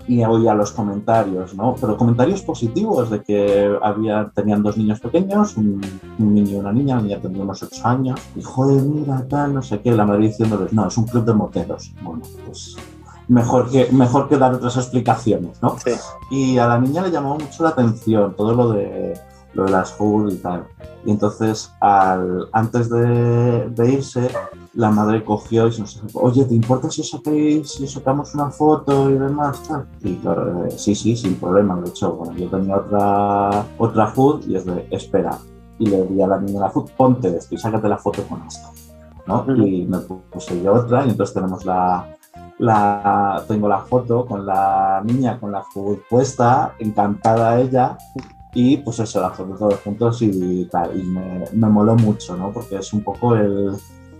y 0.08 0.24
oía 0.24 0.54
los 0.54 0.72
comentarios, 0.72 1.54
¿no? 1.56 1.76
Pero 1.80 1.98
comentarios 1.98 2.42
positivos 2.42 3.10
de 3.10 3.22
que 3.22 3.78
había, 3.82 4.32
tenían 4.34 4.64
dos 4.64 4.78
niños 4.78 5.00
pequeños, 5.00 5.58
un, 5.58 5.82
un 6.20 6.34
niño 6.34 6.52
y 6.52 6.56
una 6.56 6.72
niña, 6.72 6.96
la 6.96 7.02
niña 7.02 7.20
tenía 7.20 7.44
unos 7.44 7.64
ocho 7.64 7.86
años, 7.86 8.20
y 8.36 8.42
joder, 8.42 8.82
mira, 8.82 9.28
tal, 9.28 9.56
no 9.56 9.62
sé 9.62 9.82
qué, 9.82 9.92
la 9.92 10.06
madre 10.06 10.28
diciéndoles, 10.28 10.72
no, 10.72 10.88
es 10.88 10.98
un 10.98 11.06
club 11.06 11.26
de 11.26 11.34
moteros. 11.34 11.92
Bueno, 12.02 12.22
pues 12.46 12.78
mejor 13.28 13.70
que, 13.70 13.92
mejor 13.92 14.30
que 14.30 14.38
dar 14.38 14.54
otras 14.54 14.78
explicaciones, 14.78 15.62
¿no? 15.62 15.78
Sí. 15.80 15.92
Y 16.32 16.58
a 16.58 16.68
la 16.68 16.80
niña 16.80 17.02
le 17.02 17.12
llamó 17.12 17.38
mucho 17.38 17.64
la 17.64 17.70
atención 17.70 18.36
todo 18.36 18.54
lo 18.54 18.72
de, 18.72 19.20
lo 19.54 19.66
de 19.66 19.72
las 19.72 19.92
food 19.92 20.34
y 20.34 20.38
tal. 20.38 20.68
Y 21.06 21.12
entonces, 21.12 21.72
al, 21.80 22.48
antes 22.54 22.90
de, 22.90 23.70
de 23.70 23.92
irse, 23.92 24.30
la 24.74 24.92
madre 24.92 25.24
cogió 25.24 25.68
y 25.68 25.72
se 25.72 25.82
nos 25.82 26.02
dijo, 26.02 26.20
oye, 26.20 26.46
¿te 26.46 26.54
importa 26.54 26.90
si 26.90 27.02
os 27.02 27.10
sacáis, 27.10 27.72
si 27.72 27.84
os 27.84 27.92
sacamos 27.92 28.34
una 28.36 28.50
foto 28.50 29.10
y 29.10 29.18
demás? 29.18 29.62
Y 30.04 30.16
claro, 30.18 30.66
eh, 30.66 30.72
sí, 30.72 30.96
sí, 30.96 31.16
sin 31.16 31.36
problema. 31.36 31.80
De 31.82 31.90
hecho, 31.90 32.14
bueno, 32.14 32.38
yo 32.38 32.50
tenía 32.50 32.78
otra, 32.78 33.66
otra 33.78 34.08
food 34.08 34.48
y 34.48 34.56
es 34.56 34.66
de, 34.66 34.88
espera. 34.92 35.38
Y 35.80 35.88
le 35.88 36.06
di 36.06 36.22
a 36.22 36.28
la 36.28 36.40
niña 36.40 36.62
la 36.62 36.70
food, 36.70 36.90
ponte 36.98 37.36
esto 37.36 37.56
y 37.56 37.58
sácate 37.58 37.88
la 37.88 37.98
foto 37.98 38.24
con 38.24 38.42
esto. 38.44 38.70
¿no? 39.28 39.46
Y 39.56 39.86
me 39.86 39.98
puse 40.00 40.62
yo 40.64 40.74
otra 40.74 41.06
y 41.06 41.10
entonces 41.10 41.34
tenemos 41.34 41.66
la, 41.66 42.17
la, 42.60 43.44
tengo 43.48 43.68
la 43.68 43.80
foto 43.80 44.26
con 44.26 44.46
la 44.46 45.02
niña 45.04 45.40
con 45.40 45.52
la 45.52 45.64
food 45.64 46.00
puesta, 46.10 46.74
encantada 46.80 47.60
ella, 47.60 47.98
y 48.54 48.78
pues 48.78 49.00
eso, 49.00 49.22
la 49.22 49.30
foto 49.30 49.56
todos 49.56 49.80
juntos 49.82 50.22
y 50.22 50.66
tal, 50.66 51.00
y 51.00 51.04
me, 51.04 51.44
me 51.54 51.70
moló 51.70 51.96
mucho, 51.96 52.36
¿no? 52.36 52.52
Porque 52.52 52.78
es 52.78 52.92
un 52.94 53.04
poco 53.04 53.36
el, 53.36 53.76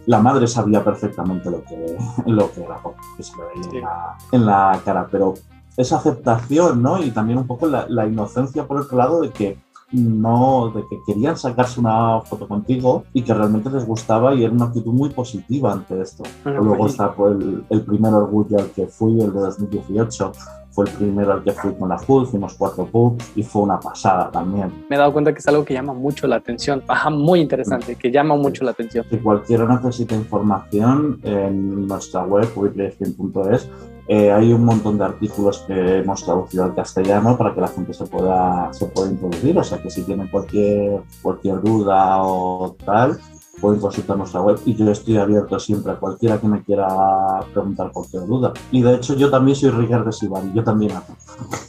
la 0.08 0.20
madre 0.20 0.48
sabía 0.48 0.84
perfectamente 0.84 1.52
lo 1.52 1.64
que, 1.64 1.98
lo 2.26 2.52
que 2.52 2.64
era, 2.64 2.78
porque 2.78 3.02
se 3.20 3.34
le 3.38 3.72
veía 3.72 3.88
en, 4.32 4.46
la, 4.46 4.80
cara, 4.84 5.08
pero 5.12 5.36
esa 5.76 5.98
aceptación, 5.98 6.82
¿no? 6.82 7.02
Y 7.04 7.12
también 7.12 7.38
un 7.38 7.48
poco 7.48 7.68
la, 7.68 7.86
la, 7.90 8.08
inocencia 8.08 8.66
por 8.66 8.82
otro 8.82 8.98
lado 8.98 9.22
de 9.22 9.32
que 9.32 9.60
no, 9.92 10.72
de 10.76 10.82
que 10.90 11.00
querían 11.06 11.38
sacarse 11.38 11.80
una 11.80 12.22
foto 12.22 12.48
contigo 12.48 13.06
y 13.14 13.22
que 13.22 13.34
realmente 13.34 13.70
les 13.70 13.86
gustaba 13.86 14.34
y 14.36 14.44
era 14.44 14.54
una 14.54 14.66
actitud 14.66 14.92
muy 14.92 15.10
positiva 15.10 15.72
ante 15.72 16.02
esto. 16.02 16.24
Luego 16.44 16.78
pues 16.78 16.92
está 16.92 17.14
pues, 17.14 17.34
el, 17.34 17.64
el, 17.70 17.82
primer 17.82 18.14
orgullo 18.14 18.60
al 18.60 18.70
que 18.72 18.88
fui, 18.88 19.22
el 19.22 19.34
de 19.34 19.40
2018, 19.40 20.32
fue 20.78 20.86
el 20.86 20.92
primero 20.92 21.34
al 21.34 21.44
que 21.44 21.54
fui 21.54 21.74
con 21.74 21.90
la 21.90 21.98
FUD, 21.98 22.28
fuimos 22.28 22.54
cuatro 22.54 22.86
pubs 22.86 23.32
y 23.36 23.42
fue 23.42 23.64
una 23.64 23.80
pasada 23.80 24.30
también. 24.30 24.86
Me 24.90 24.96
he 24.96 25.00
dado 25.00 25.12
cuenta 25.12 25.34
que 25.34 25.40
es 25.40 25.48
algo 25.48 25.66
que 25.66 25.74
llama 25.74 25.94
mucho 25.94 26.28
la 26.28 26.36
atención, 26.36 26.84
Ajá, 26.88 27.10
muy 27.10 27.40
interesante, 27.40 27.96
que 27.96 28.12
llama 28.12 28.36
mucho 28.36 28.64
la 28.64 28.72
atención. 28.72 29.04
Si 29.10 29.18
cualquiera 29.18 29.66
necesita 29.68 30.14
información, 30.14 31.20
en 31.24 31.88
nuestra 31.88 32.26
web, 32.26 32.48
wiplayspin.es, 32.56 33.68
eh, 34.08 34.32
hay 34.32 34.54
un 34.54 34.64
montón 34.64 34.98
de 34.98 35.06
artículos 35.06 35.66
que 35.68 35.98
hemos 35.98 36.24
traducido 36.24 36.64
al 36.64 36.76
castellano 36.76 37.38
para 37.38 37.54
que 37.54 37.62
la 37.62 37.68
gente 37.68 37.94
se 37.94 38.06
pueda, 38.06 38.72
se 38.72 38.86
pueda 38.86 39.10
introducir, 39.10 39.58
o 39.58 39.64
sea 39.64 39.82
que 39.82 39.90
si 39.90 40.04
tienen 40.04 40.28
cualquier, 40.30 41.02
cualquier 41.22 41.62
duda 41.62 42.24
o 42.24 42.76
tal, 42.86 43.20
pueden 43.60 43.80
consultar 43.80 44.18
nuestra 44.18 44.42
web 44.42 44.60
y 44.66 44.76
yo 44.76 44.90
estoy 44.92 45.18
abierto 45.18 45.60
siempre 45.60 45.92
a 45.92 45.96
cualquiera 45.96 46.40
que 46.40 46.48
me 46.48 46.64
quiera 46.64 46.88
preguntar 47.54 47.92
cualquier 47.92 48.26
duda. 48.26 48.54
Y 48.72 48.82
de 48.82 48.96
hecho 48.96 49.16
yo 49.16 49.30
también 49.30 49.56
soy 49.56 49.72
Ricardo 49.72 50.12
Sibari, 50.12 50.52
yo 50.54 50.64
también 50.64 50.92
hago. 50.92 51.16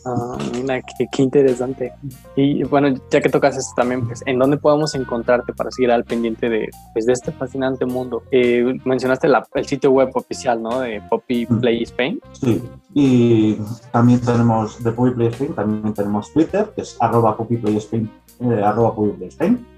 Ah, 0.05 0.38
mira, 0.55 0.81
qué, 0.81 1.07
qué, 1.11 1.22
interesante. 1.22 1.92
Y 2.37 2.62
bueno, 2.64 2.94
ya 3.11 3.20
que 3.20 3.29
tocas 3.29 3.57
esto 3.57 3.72
también, 3.77 4.07
pues, 4.07 4.22
¿en 4.27 4.38
dónde 4.38 4.57
podemos 4.57 4.94
encontrarte 4.94 5.53
para 5.53 5.70
seguir 5.70 5.90
al 5.90 6.05
pendiente 6.05 6.48
de, 6.48 6.68
pues, 6.92 7.07
de 7.07 7.12
este 7.12 7.33
fascinante 7.33 7.85
mundo? 7.85 8.22
Eh, 8.31 8.79
mencionaste 8.85 9.29
la, 9.29 9.46
el 9.55 9.66
sitio 9.66 9.90
web 9.90 10.11
oficial, 10.14 10.62
¿no? 10.62 10.81
De 10.81 11.03
Poppy. 11.09 11.46
Play 11.46 11.83
Spain. 11.83 12.20
Sí, 12.33 12.62
y 12.94 13.59
también 13.90 14.20
tenemos 14.20 14.83
de 14.83 14.92
Poppy 14.92 15.11
Play 15.12 15.29
Spain, 15.29 15.55
también 15.55 15.94
tenemos 15.94 16.33
Twitter, 16.33 16.70
que 16.74 16.83
es 16.83 16.96
arroba 17.01 17.37
Poppy 17.37 17.57
Play 17.57 17.77
Spain 17.77 18.11
eh, 18.40 18.62
arroba. 18.64 18.94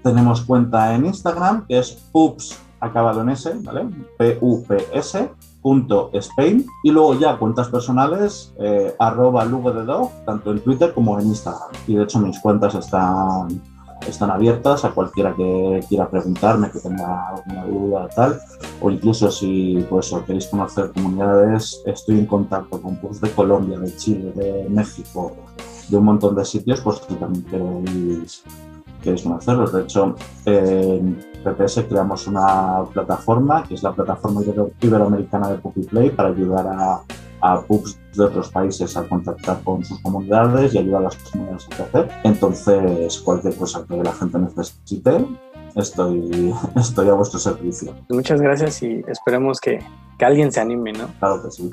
Tenemos 0.03 0.41
cuenta 0.41 0.95
en 0.95 1.05
Instagram 1.05 1.65
que 1.67 1.79
es 1.79 1.91
pups 2.11 2.57
acabado 2.79 3.21
en 3.21 3.29
S, 3.29 3.53
¿vale? 3.63 3.87
P-U-P-S 4.17 5.29
punto 5.61 6.09
Spain 6.13 6.65
y 6.83 6.91
luego 6.91 7.13
ya 7.19 7.37
cuentas 7.37 7.69
personales 7.69 8.53
eh, 8.59 8.93
arroba 8.99 9.45
Lugo 9.45 9.71
de 9.71 9.85
Dog, 9.85 10.11
tanto 10.25 10.51
en 10.51 10.59
Twitter 10.59 10.93
como 10.93 11.19
en 11.19 11.27
Instagram. 11.27 11.69
Y 11.87 11.95
de 11.95 12.03
hecho 12.03 12.19
mis 12.19 12.39
cuentas 12.39 12.75
están, 12.75 13.61
están 14.07 14.31
abiertas 14.31 14.83
a 14.83 14.91
cualquiera 14.91 15.33
que 15.35 15.81
quiera 15.87 16.09
preguntarme, 16.09 16.71
que 16.71 16.79
tenga 16.79 17.29
alguna 17.29 17.65
duda 17.65 18.09
tal, 18.15 18.39
o 18.81 18.89
incluso 18.89 19.29
si 19.29 19.85
pues, 19.89 20.11
o 20.11 20.25
queréis 20.25 20.47
conocer 20.47 20.91
comunidades, 20.91 21.81
estoy 21.85 22.19
en 22.19 22.25
contacto 22.25 22.81
con 22.81 22.95
pups 22.97 23.21
de 23.21 23.31
Colombia, 23.31 23.79
de 23.79 23.95
Chile, 23.95 24.31
de 24.35 24.67
México, 24.69 25.33
de 25.91 25.97
un 25.97 26.05
montón 26.05 26.35
de 26.35 26.45
sitios, 26.45 26.81
pues 26.81 27.01
si 27.07 27.15
también 27.15 27.43
queréis, 27.45 28.43
queréis 29.03 29.21
conocerlos. 29.21 29.73
De 29.73 29.81
hecho, 29.81 30.15
en 30.45 31.19
PPS 31.43 31.83
creamos 31.89 32.27
una 32.27 32.83
plataforma, 32.93 33.63
que 33.63 33.75
es 33.75 33.83
la 33.83 33.93
plataforma 33.93 34.41
iberoamericana 34.81 35.49
de 35.49 35.57
Puppy 35.57 35.83
Play, 35.83 36.09
para 36.11 36.29
ayudar 36.29 36.67
a, 36.67 37.01
a 37.41 37.61
pups 37.61 37.99
de 38.15 38.23
otros 38.23 38.49
países 38.49 38.95
a 38.95 39.07
contactar 39.07 39.61
con 39.63 39.83
sus 39.83 39.99
comunidades 39.99 40.73
y 40.73 40.77
ayudar 40.77 41.01
a 41.01 41.03
las 41.05 41.15
comunidades 41.17 41.67
a 41.67 41.75
crecer. 41.75 42.09
Entonces, 42.23 43.19
cualquier 43.19 43.55
cosa 43.55 43.85
que 43.85 43.97
la 43.97 44.13
gente 44.13 44.39
necesite, 44.39 45.25
estoy, 45.75 46.53
estoy 46.77 47.09
a 47.09 47.13
vuestro 47.13 47.39
servicio. 47.39 47.93
Muchas 48.09 48.41
gracias 48.41 48.81
y 48.81 49.03
esperemos 49.07 49.59
que, 49.59 49.79
que 50.17 50.25
alguien 50.25 50.51
se 50.51 50.61
anime, 50.61 50.93
¿no? 50.93 51.07
Claro 51.19 51.43
que 51.43 51.51
sí. 51.51 51.69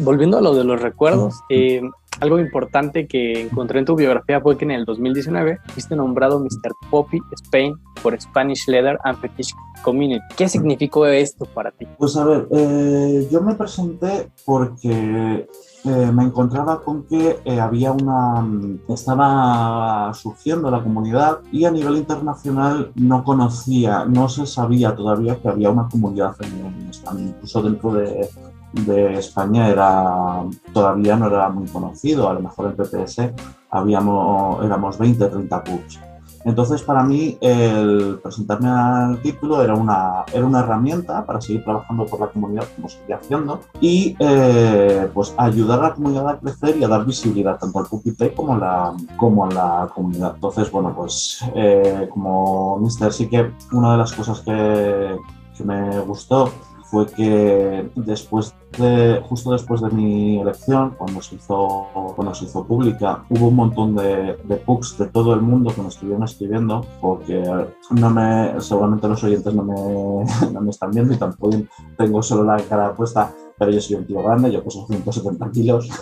Volviendo 0.00 0.38
a 0.38 0.40
lo 0.40 0.54
de 0.54 0.64
los 0.64 0.80
recuerdos, 0.80 1.40
eh, 1.48 1.80
algo 2.18 2.38
importante 2.38 3.06
que 3.06 3.42
encontré 3.42 3.78
en 3.78 3.84
tu 3.84 3.96
biografía 3.96 4.40
fue 4.40 4.56
que 4.58 4.64
en 4.64 4.72
el 4.72 4.84
2019 4.84 5.58
fuiste 5.68 5.96
nombrado 5.96 6.40
Mr. 6.40 6.72
Poppy 6.90 7.18
Spain 7.44 7.74
por 8.02 8.20
Spanish 8.20 8.66
Leather 8.66 8.98
and 9.04 9.18
Fetish 9.20 9.54
Community. 9.82 10.20
¿Qué 10.36 10.48
significó 10.48 11.06
esto 11.06 11.46
para 11.46 11.70
ti? 11.70 11.86
Pues 11.98 12.16
a 12.16 12.24
ver, 12.24 12.48
eh, 12.50 13.28
yo 13.30 13.40
me 13.40 13.54
presenté 13.54 14.30
porque 14.44 15.48
eh, 15.84 16.12
me 16.12 16.24
encontraba 16.24 16.82
con 16.82 17.04
que 17.04 17.40
eh, 17.44 17.60
había 17.60 17.92
una. 17.92 18.46
estaba 18.88 20.12
surgiendo 20.12 20.70
la 20.70 20.82
comunidad 20.82 21.40
y 21.52 21.64
a 21.64 21.70
nivel 21.70 21.96
internacional 21.96 22.92
no 22.96 23.24
conocía, 23.24 24.04
no 24.04 24.28
se 24.28 24.46
sabía 24.46 24.94
todavía 24.94 25.40
que 25.40 25.48
había 25.48 25.70
una 25.70 25.88
comunidad 25.88 26.34
en 26.40 26.88
España, 26.90 27.22
incluso 27.22 27.62
dentro 27.62 27.92
de 27.94 28.28
de 28.72 29.14
España 29.14 29.68
era 29.68 30.44
todavía 30.72 31.16
no 31.16 31.26
era 31.26 31.48
muy 31.48 31.68
conocido, 31.68 32.28
a 32.28 32.34
lo 32.34 32.40
mejor 32.40 32.66
en 32.66 32.76
PPS 32.76 33.32
habíamos, 33.70 34.64
éramos 34.64 34.98
20, 34.98 35.26
30 35.26 35.64
pubs. 35.64 36.00
Entonces 36.44 36.82
para 36.82 37.02
mí 37.02 37.36
el 37.40 38.18
presentarme 38.22 38.68
al 38.68 39.20
título 39.20 39.62
era 39.62 39.74
una, 39.74 40.24
era 40.32 40.46
una 40.46 40.60
herramienta 40.60 41.26
para 41.26 41.40
seguir 41.40 41.64
trabajando 41.64 42.06
por 42.06 42.20
la 42.20 42.28
comunidad 42.28 42.64
como 42.74 42.88
seguía 42.88 43.16
haciendo 43.16 43.60
y 43.80 44.16
eh, 44.18 45.08
pues 45.12 45.34
ayudar 45.36 45.80
a 45.80 45.88
la 45.88 45.94
comunidad 45.94 46.28
a 46.28 46.38
crecer 46.38 46.78
y 46.78 46.84
a 46.84 46.88
dar 46.88 47.04
visibilidad 47.04 47.58
tanto 47.58 47.78
al 47.78 47.86
Play 48.16 48.30
como, 48.34 48.56
la, 48.56 48.94
como 49.18 49.44
a 49.44 49.50
la 49.50 49.90
comunidad. 49.94 50.32
Entonces 50.36 50.70
bueno 50.70 50.94
pues 50.96 51.44
eh, 51.54 52.08
como 52.10 52.78
Mister 52.78 53.12
sí 53.12 53.28
que 53.28 53.50
una 53.72 53.92
de 53.92 53.98
las 53.98 54.12
cosas 54.12 54.40
que, 54.40 55.16
que 55.56 55.64
me 55.64 56.00
gustó 56.00 56.50
fue 56.90 57.06
que 57.06 57.88
después 57.94 58.54
de, 58.78 59.22
justo 59.28 59.52
después 59.52 59.80
de 59.80 59.90
mi 59.90 60.40
elección, 60.40 60.94
cuando 60.98 61.22
se 61.22 61.36
hizo, 61.36 61.86
cuando 62.16 62.34
se 62.34 62.46
hizo 62.46 62.64
pública, 62.64 63.24
hubo 63.30 63.48
un 63.48 63.56
montón 63.56 63.94
de, 63.94 64.36
de 64.44 64.56
pugs 64.56 64.98
de 64.98 65.06
todo 65.06 65.34
el 65.34 65.40
mundo 65.40 65.72
que 65.72 65.82
me 65.82 65.88
estuvieron 65.88 66.24
escribiendo, 66.24 66.84
porque 67.00 67.42
no 67.90 68.10
me, 68.10 68.60
seguramente 68.60 69.08
los 69.08 69.22
oyentes 69.22 69.54
no 69.54 69.62
me, 69.62 70.24
no 70.52 70.60
me 70.60 70.70
están 70.70 70.90
viendo 70.90 71.14
y 71.14 71.16
tampoco 71.16 71.56
tengo 71.96 72.22
solo 72.22 72.44
la 72.44 72.60
cara 72.64 72.94
puesta, 72.94 73.32
pero 73.56 73.70
yo 73.70 73.80
soy 73.80 73.96
un 73.96 74.06
tío 74.06 74.22
grande, 74.22 74.50
yo 74.50 74.64
peso 74.64 74.86
170 74.86 75.50
kilos. 75.50 75.88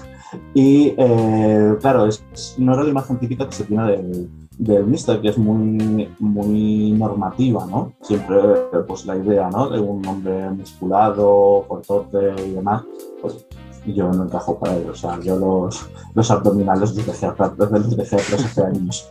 Y 0.52 0.92
eh, 0.98 1.74
claro, 1.80 2.04
es, 2.04 2.22
no 2.58 2.74
era 2.74 2.82
la 2.82 2.90
imagen 2.90 3.18
típica 3.18 3.46
que 3.46 3.52
se 3.54 3.64
tiene 3.64 3.92
del 3.92 4.47
del 4.58 4.84
Mister, 4.86 5.20
que 5.20 5.28
es 5.28 5.38
muy, 5.38 6.08
muy 6.18 6.92
normativa, 6.92 7.64
¿no? 7.66 7.92
Siempre, 8.02 8.38
pues 8.86 9.06
la 9.06 9.16
idea, 9.16 9.48
¿no? 9.48 9.68
De 9.70 9.80
un 9.80 10.04
hombre 10.06 10.50
musculado, 10.50 11.64
cortote 11.68 12.34
y 12.44 12.50
demás, 12.50 12.82
pues 13.22 13.46
yo 13.86 14.10
no 14.12 14.24
encajo 14.24 14.58
para 14.58 14.76
ello. 14.76 14.90
O 14.90 14.94
sea, 14.94 15.18
yo 15.20 15.36
los, 15.36 15.88
los 16.14 16.30
abdominales 16.30 16.94
los 16.94 17.06
dejé, 17.06 17.28
los 17.56 17.96
dejé 17.96 18.16
hace 18.16 18.62
años. 18.62 19.06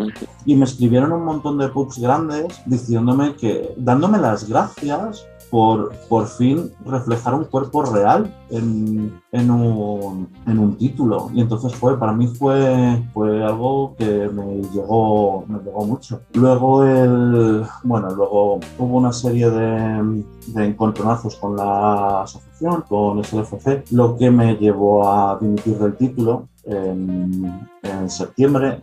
Y 0.46 0.56
me 0.56 0.66
escribieron 0.66 1.14
un 1.14 1.24
montón 1.24 1.58
de 1.58 1.70
pubs 1.70 1.98
grandes 1.98 2.62
diciéndome 2.66 3.36
que, 3.36 3.74
dándome 3.78 4.18
las 4.18 4.48
gracias 4.48 5.26
por, 5.50 5.92
por 6.10 6.28
fin 6.28 6.72
reflejar 6.86 7.34
un 7.34 7.46
cuerpo 7.46 7.84
real 7.84 8.34
en, 8.50 9.22
en, 9.32 9.52
un, 9.52 10.30
en, 10.46 10.60
un, 10.60 10.76
título. 10.78 11.30
Y 11.34 11.42
entonces 11.42 11.74
fue, 11.76 11.98
para 11.98 12.14
mí 12.14 12.28
fue, 12.28 13.04
fue 13.14 13.44
algo 13.44 13.96
que 13.98 14.30
me 14.30 14.62
llegó, 14.74 15.46
me 15.48 15.60
llegó 15.60 15.86
mucho. 15.86 16.22
Luego, 16.34 16.84
el, 16.84 17.64
bueno, 17.84 18.10
luego 18.12 18.60
hubo 18.78 18.98
una 18.98 19.14
serie 19.14 19.50
de, 19.50 20.24
de 20.48 20.66
encontronazos 20.66 21.36
con 21.36 21.56
la 21.56 22.22
asociación, 22.22 22.84
con 22.88 23.24
SLFC, 23.24 23.92
lo 23.92 24.18
que 24.18 24.32
me 24.32 24.56
llevó 24.56 25.10
a 25.10 25.38
dimitir 25.40 25.78
del 25.78 25.96
título 25.96 26.48
en, 26.68 27.68
septiembre, 28.10 28.82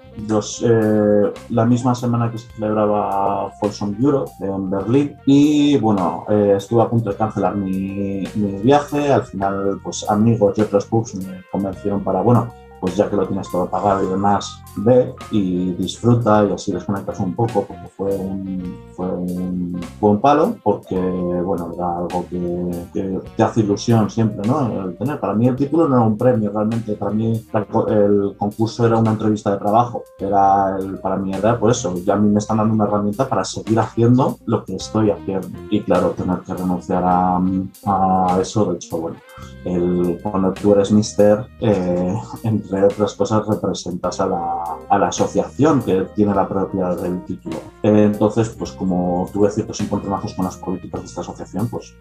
eh, 0.62 1.32
la 1.50 1.64
misma 1.64 1.94
semana 1.94 2.30
que 2.30 2.38
se 2.38 2.50
celebraba 2.52 3.50
Folsom 3.60 3.96
Europe 4.00 4.30
en 4.40 4.70
Berlín. 4.70 5.16
Y 5.26 5.76
bueno, 5.78 6.24
eh, 6.28 6.54
estuve 6.56 6.82
a 6.82 6.88
punto 6.88 7.10
de 7.10 7.16
cancelar 7.16 7.54
mi, 7.56 8.24
mi, 8.34 8.52
viaje. 8.62 9.12
Al 9.12 9.24
final, 9.24 9.80
pues 9.82 10.08
amigos 10.08 10.58
y 10.58 10.62
otros 10.62 10.86
pubs 10.86 11.14
me 11.14 11.42
convencieron 11.50 12.02
para, 12.02 12.20
bueno, 12.22 12.52
pues 12.84 12.96
ya 12.96 13.08
que 13.08 13.16
lo 13.16 13.26
tienes 13.26 13.50
todo 13.50 13.64
pagado 13.64 14.04
y 14.04 14.08
demás, 14.08 14.60
ve 14.76 15.14
y 15.30 15.72
disfruta 15.72 16.44
y 16.44 16.52
así 16.52 16.70
desconectas 16.70 17.18
un 17.18 17.34
poco 17.34 17.64
porque 17.64 17.88
fue 17.96 18.14
un, 18.14 18.78
fue 18.94 19.06
un, 19.06 19.80
fue 19.98 20.20
palo, 20.20 20.58
porque 20.62 20.94
bueno, 20.94 21.72
era 21.74 21.96
algo 21.96 22.26
que, 22.28 23.22
te 23.38 23.42
hace 23.42 23.60
ilusión 23.60 24.10
siempre, 24.10 24.46
¿no? 24.46 24.84
El 24.84 24.98
tener. 24.98 25.18
Para 25.18 25.32
mí 25.32 25.48
el 25.48 25.56
título 25.56 25.88
no 25.88 25.96
era 25.96 26.04
un 26.04 26.18
premio 26.18 26.50
realmente, 26.52 26.92
para 26.92 27.10
mí 27.10 27.42
el 27.88 28.34
concurso 28.36 28.86
era 28.86 28.98
una 28.98 29.12
entrevista 29.12 29.52
de 29.52 29.56
trabajo, 29.56 30.04
era 30.18 30.76
el, 30.78 30.98
para 30.98 31.16
mí 31.16 31.32
era 31.32 31.58
por 31.58 31.70
eso, 31.70 31.94
ya 32.04 32.12
a 32.12 32.16
mí 32.18 32.28
me 32.28 32.40
están 32.40 32.58
dando 32.58 32.74
una 32.74 32.84
herramienta 32.84 33.26
para 33.26 33.44
seguir 33.44 33.78
haciendo 33.78 34.36
lo 34.44 34.62
que 34.62 34.76
estoy 34.76 35.10
haciendo 35.10 35.48
y 35.70 35.80
claro, 35.80 36.10
tener 36.10 36.40
que 36.40 36.52
renunciar 36.52 37.02
a, 37.02 37.40
a 37.86 38.38
eso, 38.42 38.66
de 38.66 38.74
hecho, 38.74 38.98
bueno, 38.98 39.16
el, 39.64 40.18
cuando 40.22 40.52
tú 40.52 40.72
eres 40.72 40.92
mister, 40.92 41.46
eh, 41.60 42.14
entre 42.42 42.84
otras 42.84 43.14
cosas, 43.14 43.46
representas 43.46 44.20
a 44.20 44.26
la, 44.26 44.64
a 44.88 44.98
la, 44.98 45.08
asociación 45.08 45.82
que 45.82 46.06
tiene 46.14 46.34
la 46.34 46.48
propiedad 46.48 47.00
del 47.00 47.24
título. 47.24 47.56
entonces, 47.82 48.50
pues 48.50 48.72
como 48.72 49.28
tuve 49.32 49.50
ciertos 49.50 49.80
encontronazos 49.80 50.34
con 50.34 50.44
las 50.44 50.56
políticas 50.56 51.00
de 51.00 51.06
esta 51.06 51.20
asociación, 51.22 51.68
pues 51.68 51.94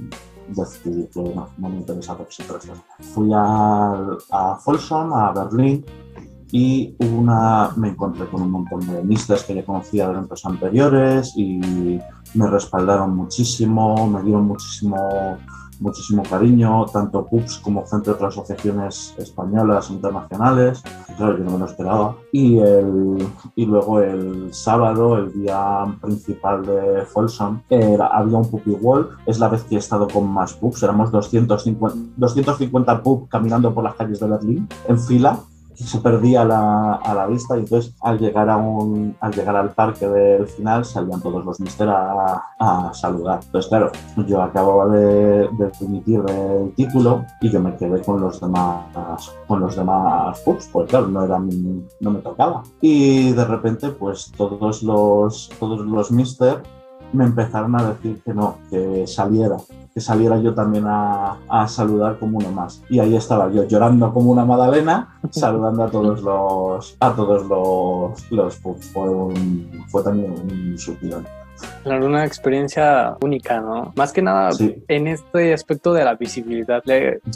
decidí 0.49 1.07
que 1.07 1.21
no, 1.21 1.49
me 1.57 1.77
interesa 1.77 2.15
representar. 2.15 2.59
Fui 3.13 3.29
a, 3.33 4.17
a 4.31 4.55
Folsom, 4.57 5.13
a 5.13 5.31
Berlín, 5.31 5.85
y 6.55 6.95
una, 6.99 7.71
me 7.77 7.89
encontré 7.89 8.27
con 8.27 8.43
un 8.43 8.51
montón 8.51 8.85
de 8.85 9.01
misters 9.01 9.43
que 9.43 9.55
ya 9.55 9.65
conocía 9.65 10.05
de 10.05 10.13
eventos 10.13 10.45
anteriores 10.45 11.33
y 11.35 11.99
me 12.35 12.47
respaldaron 12.47 13.15
muchísimo, 13.15 14.07
me 14.07 14.21
dieron 14.21 14.45
muchísimo 14.45 15.39
muchísimo 15.79 16.23
cariño, 16.23 16.85
tanto 16.85 17.25
PUBs 17.25 17.59
como 17.59 17.85
frente 17.85 18.09
a 18.09 18.13
otras 18.13 18.33
asociaciones 18.33 19.13
españolas 19.17 19.89
internacionales. 19.89 20.83
Claro, 21.17 21.37
yo 21.37 21.43
no 21.43 21.51
me 21.51 21.59
lo 21.59 21.65
esperaba. 21.65 22.15
Y, 22.31 22.59
el, 22.59 23.17
y 23.55 23.65
luego 23.65 23.99
el 23.99 24.53
sábado, 24.53 25.17
el 25.17 25.33
día 25.33 25.85
principal 26.01 26.65
de 26.65 27.05
Folsom, 27.05 27.61
era, 27.69 28.07
había 28.07 28.37
un 28.37 28.49
puppy 28.49 28.71
wall. 28.71 29.09
Es 29.25 29.39
la 29.39 29.49
vez 29.49 29.63
que 29.63 29.75
he 29.75 29.79
estado 29.79 30.07
con 30.07 30.27
más 30.27 30.53
pubs. 30.53 30.83
Éramos 30.83 31.11
250, 31.11 32.13
250 32.17 33.03
pubs 33.03 33.29
caminando 33.29 33.73
por 33.73 33.83
las 33.83 33.95
calles 33.95 34.19
de 34.19 34.27
Berlín 34.27 34.67
en 34.87 34.99
fila 34.99 35.39
se 35.75 35.99
perdía 35.99 36.43
la, 36.45 36.95
a 36.95 37.13
la, 37.13 37.27
vista 37.27 37.55
y 37.55 37.61
entonces 37.61 37.93
al 38.01 38.19
llegar, 38.19 38.49
a 38.49 38.57
un, 38.57 39.15
al 39.19 39.33
llegar 39.33 39.55
al 39.55 39.71
parque 39.71 40.07
del 40.07 40.47
final 40.47 40.85
salían 40.85 41.21
todos 41.21 41.43
los 41.43 41.59
mister 41.59 41.89
a, 41.89 42.43
a 42.59 42.93
saludar. 42.93 43.39
Entonces, 43.43 43.69
claro, 43.69 43.91
yo 44.27 44.41
acababa 44.41 44.87
de, 44.87 45.47
de 45.49 45.71
dimitir 45.79 46.21
del 46.23 46.73
título 46.75 47.25
y 47.41 47.49
yo 47.49 47.59
me 47.59 47.75
quedé 47.75 48.01
con 48.01 48.21
los 48.21 48.39
demás 48.39 48.83
con 49.47 49.59
los 49.59 49.75
demás 49.75 50.39
pubs, 50.41 50.69
pues 50.71 50.89
claro, 50.89 51.07
no, 51.07 51.23
era 51.23 51.39
no 51.99 52.11
me 52.11 52.19
tocaba. 52.19 52.63
Y 52.81 53.31
de 53.31 53.45
repente, 53.45 53.89
pues 53.89 54.31
todos 54.35 54.83
los, 54.83 55.49
todos 55.59 55.81
los 55.81 56.11
mister 56.11 56.61
me 57.13 57.25
empezaron 57.25 57.75
a 57.75 57.93
decir 57.93 58.21
que 58.23 58.33
no, 58.33 58.57
que 58.69 59.05
saliera, 59.07 59.57
que 59.93 60.01
saliera 60.01 60.37
yo 60.39 60.53
también 60.53 60.85
a, 60.87 61.37
a, 61.47 61.67
saludar 61.67 62.19
como 62.19 62.39
uno 62.39 62.51
más. 62.51 62.81
Y 62.89 62.99
ahí 62.99 63.15
estaba 63.15 63.51
yo 63.51 63.63
llorando 63.65 64.11
como 64.13 64.31
una 64.31 64.45
magdalena, 64.45 65.19
saludando 65.29 65.83
a 65.83 65.91
todos 65.91 66.21
los, 66.21 66.97
a 66.99 67.15
todos 67.15 67.45
los, 67.45 68.31
los 68.31 68.55
fue, 68.57 69.09
un, 69.09 69.85
fue 69.89 70.03
también 70.03 70.31
un 70.31 70.77
subidón. 70.77 71.25
Claro, 71.83 72.05
una 72.05 72.25
experiencia 72.25 73.17
única, 73.21 73.59
¿no? 73.59 73.91
Más 73.95 74.13
que 74.13 74.21
nada 74.21 74.51
en 74.87 75.07
este 75.07 75.53
aspecto 75.53 75.93
de 75.93 76.05
la 76.05 76.15
visibilidad. 76.15 76.81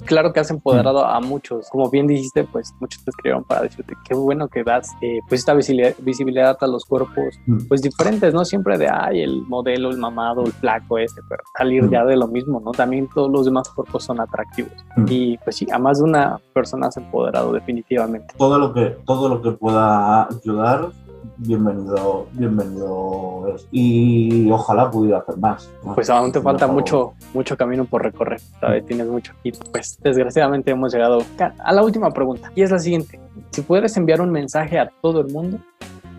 claro 0.05 0.33
que 0.33 0.39
has 0.39 0.49
empoderado 0.49 1.05
a 1.05 1.19
muchos. 1.19 1.69
Como 1.69 1.89
bien 1.89 2.07
dijiste, 2.07 2.43
pues 2.45 2.73
muchos 2.79 3.03
te 3.03 3.11
escribieron 3.11 3.43
para 3.43 3.63
decirte 3.63 3.93
qué 4.07 4.15
bueno 4.15 4.47
que 4.47 4.63
das 4.63 4.89
eh, 5.01 5.19
pues 5.27 5.41
esta 5.41 5.53
visibilidad, 5.53 6.57
a 6.59 6.67
los 6.67 6.85
cuerpos 6.85 7.35
mm. 7.45 7.67
pues 7.67 7.81
diferentes, 7.81 8.33
¿no? 8.33 8.45
Siempre 8.45 8.77
de, 8.77 8.87
ay, 8.89 9.21
el 9.21 9.41
modelo, 9.47 9.89
el 9.89 9.97
mamado, 9.97 10.45
el 10.45 10.53
flaco 10.53 10.97
este, 10.97 11.21
pero 11.27 11.43
salir 11.57 11.83
mm. 11.83 11.89
ya 11.89 12.05
de 12.05 12.15
lo 12.15 12.27
mismo, 12.27 12.59
¿no? 12.59 12.71
También 12.71 13.07
todos 13.13 13.29
los 13.29 13.45
demás 13.45 13.69
cuerpos 13.69 14.05
son 14.05 14.19
atractivos. 14.19 14.71
Mm. 14.95 15.05
Y 15.09 15.37
pues 15.39 15.57
sí, 15.57 15.67
a 15.71 15.77
más 15.77 15.99
de 15.99 16.05
una 16.05 16.39
persona 16.53 16.87
has 16.87 16.97
empoderado 16.97 17.51
definitivamente. 17.51 18.33
Todo 18.37 18.57
lo 18.57 18.73
que, 18.73 18.97
todo 19.05 19.29
lo 19.29 19.41
que 19.41 19.51
pueda 19.51 20.27
ayudar 20.27 20.91
bienvenido, 21.37 22.27
bienvenido 22.33 23.57
Y 23.71 24.49
ojalá 24.51 24.89
pudiera 24.89 25.19
hacer 25.19 25.37
más. 25.37 25.69
Pues 25.95 26.09
aún 26.09 26.31
te 26.31 26.41
falta 26.41 26.67
mucho, 26.67 27.13
mucho 27.33 27.57
camino 27.57 27.85
por 27.85 28.03
recorrer, 28.03 28.39
¿sabes? 28.59 28.85
Tienes 28.85 29.07
mucho. 29.07 29.33
Y 29.43 29.51
pues 29.51 29.97
desgraciadamente 30.01 30.71
hemos 30.71 30.93
llegado 30.93 31.23
a 31.59 31.73
la 31.73 31.83
última 31.83 32.11
pregunta. 32.11 32.51
Y 32.55 32.61
es 32.61 32.71
la 32.71 32.79
siguiente. 32.79 33.19
Si 33.51 33.61
puedes 33.61 33.95
enviar 33.97 34.21
un 34.21 34.31
mensaje 34.31 34.79
a 34.79 34.89
todo 35.01 35.21
el 35.21 35.31
mundo, 35.31 35.59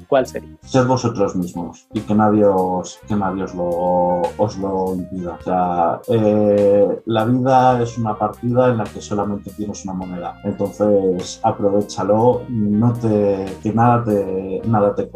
¿cuál 0.09 0.27
sería? 0.27 0.57
Ser 0.63 0.87
vosotros 0.87 1.37
mismos 1.37 1.87
y 1.93 2.01
que 2.01 2.15
nadie 2.15 2.45
os, 2.45 2.99
que 3.07 3.15
nadie 3.15 3.45
os, 3.45 3.55
lo, 3.55 4.23
os 4.37 4.59
lo 4.59 4.95
impida. 4.95 5.39
O 5.39 5.43
sea, 5.43 6.01
eh, 6.09 7.01
la 7.07 7.25
vida 7.25 7.83
es 7.83 7.99
una 7.99 8.19
partida 8.19 8.71
en 8.71 8.79
la 8.79 8.85
que 8.85 9.01
solamente 9.01 9.51
tienes 9.51 9.85
una 9.85 9.95
moneda. 9.95 10.41
Entonces, 10.45 11.41
aprovechalo, 11.43 12.43
no 12.49 12.93
te, 12.95 13.45
que 13.63 13.73
nada 13.73 14.05
te, 14.05 14.63
nada 14.67 14.95
te 14.95 15.09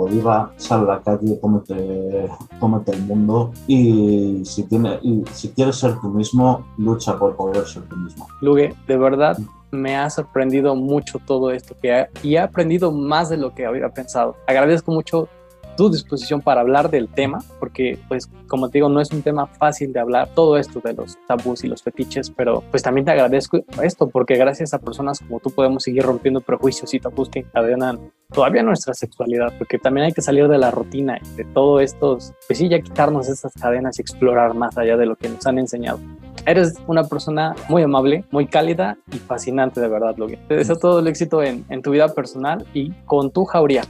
sal 0.57 0.81
a 0.83 0.95
la 0.95 1.01
calle, 1.01 1.39
cómete, 1.41 2.31
cómete 2.61 2.93
el 2.93 3.03
mundo 3.03 3.53
y 3.67 4.43
si, 4.45 4.65
tiene, 4.65 4.99
y 5.03 5.23
si 5.33 5.51
quieres 5.51 5.77
ser 5.77 5.99
tú 6.01 6.09
mismo, 6.09 6.65
lucha 6.79 7.19
por 7.19 7.35
poder 7.37 7.67
ser 7.67 7.83
tú 7.85 7.97
mismo. 7.97 8.27
Lugue, 8.41 8.75
de 8.87 8.97
verdad, 8.97 9.39
me 9.73 9.97
ha 9.97 10.09
sorprendido 10.11 10.77
mucho 10.77 11.19
todo 11.19 11.51
esto 11.51 11.75
que 11.81 12.07
y 12.23 12.35
he 12.35 12.39
aprendido 12.39 12.93
más 12.93 13.31
de 13.31 13.39
lo 13.39 13.55
que 13.55 13.67
había 13.67 13.89
pensado. 13.89 14.37
Agradezco 14.47 14.93
mucho 14.93 15.29
tu 15.77 15.91
disposición 15.91 16.41
para 16.41 16.61
hablar 16.61 16.91
del 16.91 17.09
tema, 17.09 17.39
porque 17.59 17.99
pues 18.09 18.29
como 18.47 18.69
te 18.69 18.79
digo, 18.79 18.89
no 18.89 19.01
es 19.01 19.11
un 19.13 19.23
tema 19.23 19.47
fácil 19.47 19.93
de 19.93 20.01
hablar 20.01 20.29
todo 20.35 20.57
esto 20.59 20.81
de 20.81 20.93
los 20.93 21.19
tabús 21.27 21.65
y 21.65 21.69
los 21.69 21.83
fetiches, 21.83 22.31
pero 22.31 22.63
pues 22.71 22.83
también 22.83 23.05
te 23.05 23.13
agradezco 23.13 23.61
esto, 23.83 24.09
porque 24.09 24.37
gracias 24.37 24.75
a 24.75 24.79
personas 24.79 25.21
como 25.21 25.41
tú 25.41 25.51
podemos 25.51 25.83
seguir 25.83 26.03
rompiendo 26.03 26.41
prejuicios 26.41 26.93
y 26.95 27.01
tabús 27.01 27.29
que 27.29 27.41
encadenan 27.41 28.13
todavía 28.33 28.63
nuestra 28.63 28.95
sexualidad, 28.95 29.53
porque 29.59 29.79
también 29.79 30.07
hay 30.07 30.13
que 30.13 30.23
salir 30.23 30.49
de 30.49 30.59
la 30.59 30.71
rutina 30.71 31.19
y 31.23 31.37
de 31.37 31.45
todo 31.45 31.81
esto, 31.81 32.19
pues 32.47 32.59
sí, 32.59 32.69
ya 32.69 32.81
quitarnos 32.81 33.29
esas 33.29 33.55
cadenas 33.55 33.99
y 33.99 34.03
explorar 34.03 34.55
más 34.55 34.77
allá 34.79 34.97
de 34.97 35.07
lo 35.07 35.17
que 35.17 35.29
nos 35.29 35.47
han 35.47 35.59
enseñado. 35.59 35.99
Eres 36.45 36.75
una 36.87 37.05
persona 37.05 37.55
muy 37.69 37.83
amable, 37.83 38.25
muy 38.31 38.47
cálida 38.47 38.99
y 39.13 39.17
fascinante, 39.17 39.81
de 39.81 39.89
verdad, 39.89 40.17
Logan. 40.17 40.41
Te 40.49 40.57
deseo 40.57 40.77
todo 40.77 40.99
el 40.99 41.07
éxito 41.07 41.43
en, 41.43 41.65
en 41.69 41.83
tu 41.83 41.91
vida 41.91 42.09
personal 42.09 42.67
y 42.75 42.91
con 43.05 43.31
tu 43.31 43.45
jauría 43.45 43.83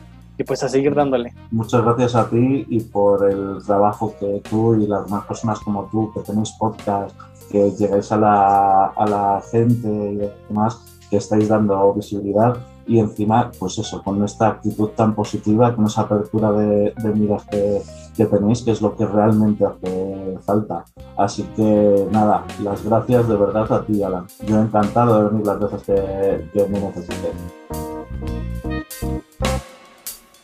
y 0.43 0.45
pues 0.45 0.63
a 0.63 0.69
seguir 0.69 0.95
dándole. 0.95 1.33
Muchas 1.51 1.83
gracias 1.83 2.15
a 2.17 2.29
ti 2.29 2.67
y 2.69 2.81
por 2.81 3.31
el 3.31 3.63
trabajo 3.65 4.15
que 4.19 4.43
tú 4.51 4.75
y 4.75 4.87
las 4.87 5.05
demás 5.07 5.25
personas 5.25 5.61
como 5.61 5.85
tú 5.85 6.13
que 6.13 6.21
tenéis 6.21 6.51
podcast, 6.59 7.17
que 7.51 7.71
llegáis 7.71 8.11
a 8.11 8.17
la, 8.17 8.87
a 8.87 9.07
la 9.07 9.43
gente 9.51 9.89
y 9.89 10.17
demás, 10.49 10.81
que 11.09 11.19
estáis 11.19 11.49
dando 11.49 11.95
visibilidad 11.95 12.57
y 12.87 12.99
encima, 12.99 13.53
pues 13.57 13.79
eso, 13.79 14.03
con 14.03 14.25
esta 14.25 14.49
actitud 14.49 14.89
tan 14.91 15.15
positiva, 15.15 15.75
con 15.77 15.87
esa 15.87 16.03
apertura 16.03 16.51
de, 16.51 16.93
de 16.97 17.15
miras 17.15 17.45
que, 17.45 17.81
que, 18.17 18.27
tenéis, 18.27 18.63
que 18.63 18.73
es 18.73 18.83
lo 18.83 18.97
que 18.97 19.07
realmente 19.07 19.65
hace 19.65 20.39
falta. 20.45 20.85
Así 21.17 21.45
que 21.55 22.09
nada, 22.11 22.45
las 22.65 22.85
gracias 22.85 23.29
de 23.29 23.37
verdad 23.37 23.73
a 23.73 23.85
ti, 23.85 24.03
Alan. 24.03 24.27
Yo 24.45 24.59
encantado 24.59 25.23
de 25.23 25.29
venir 25.29 25.47
las 25.47 25.61
veces 25.61 25.83
que, 25.85 26.49
que 26.53 26.69
me 26.69 26.81
necesites. 26.81 27.92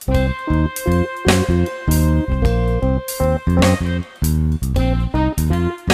Thank 0.08 0.32
you. 5.52 5.87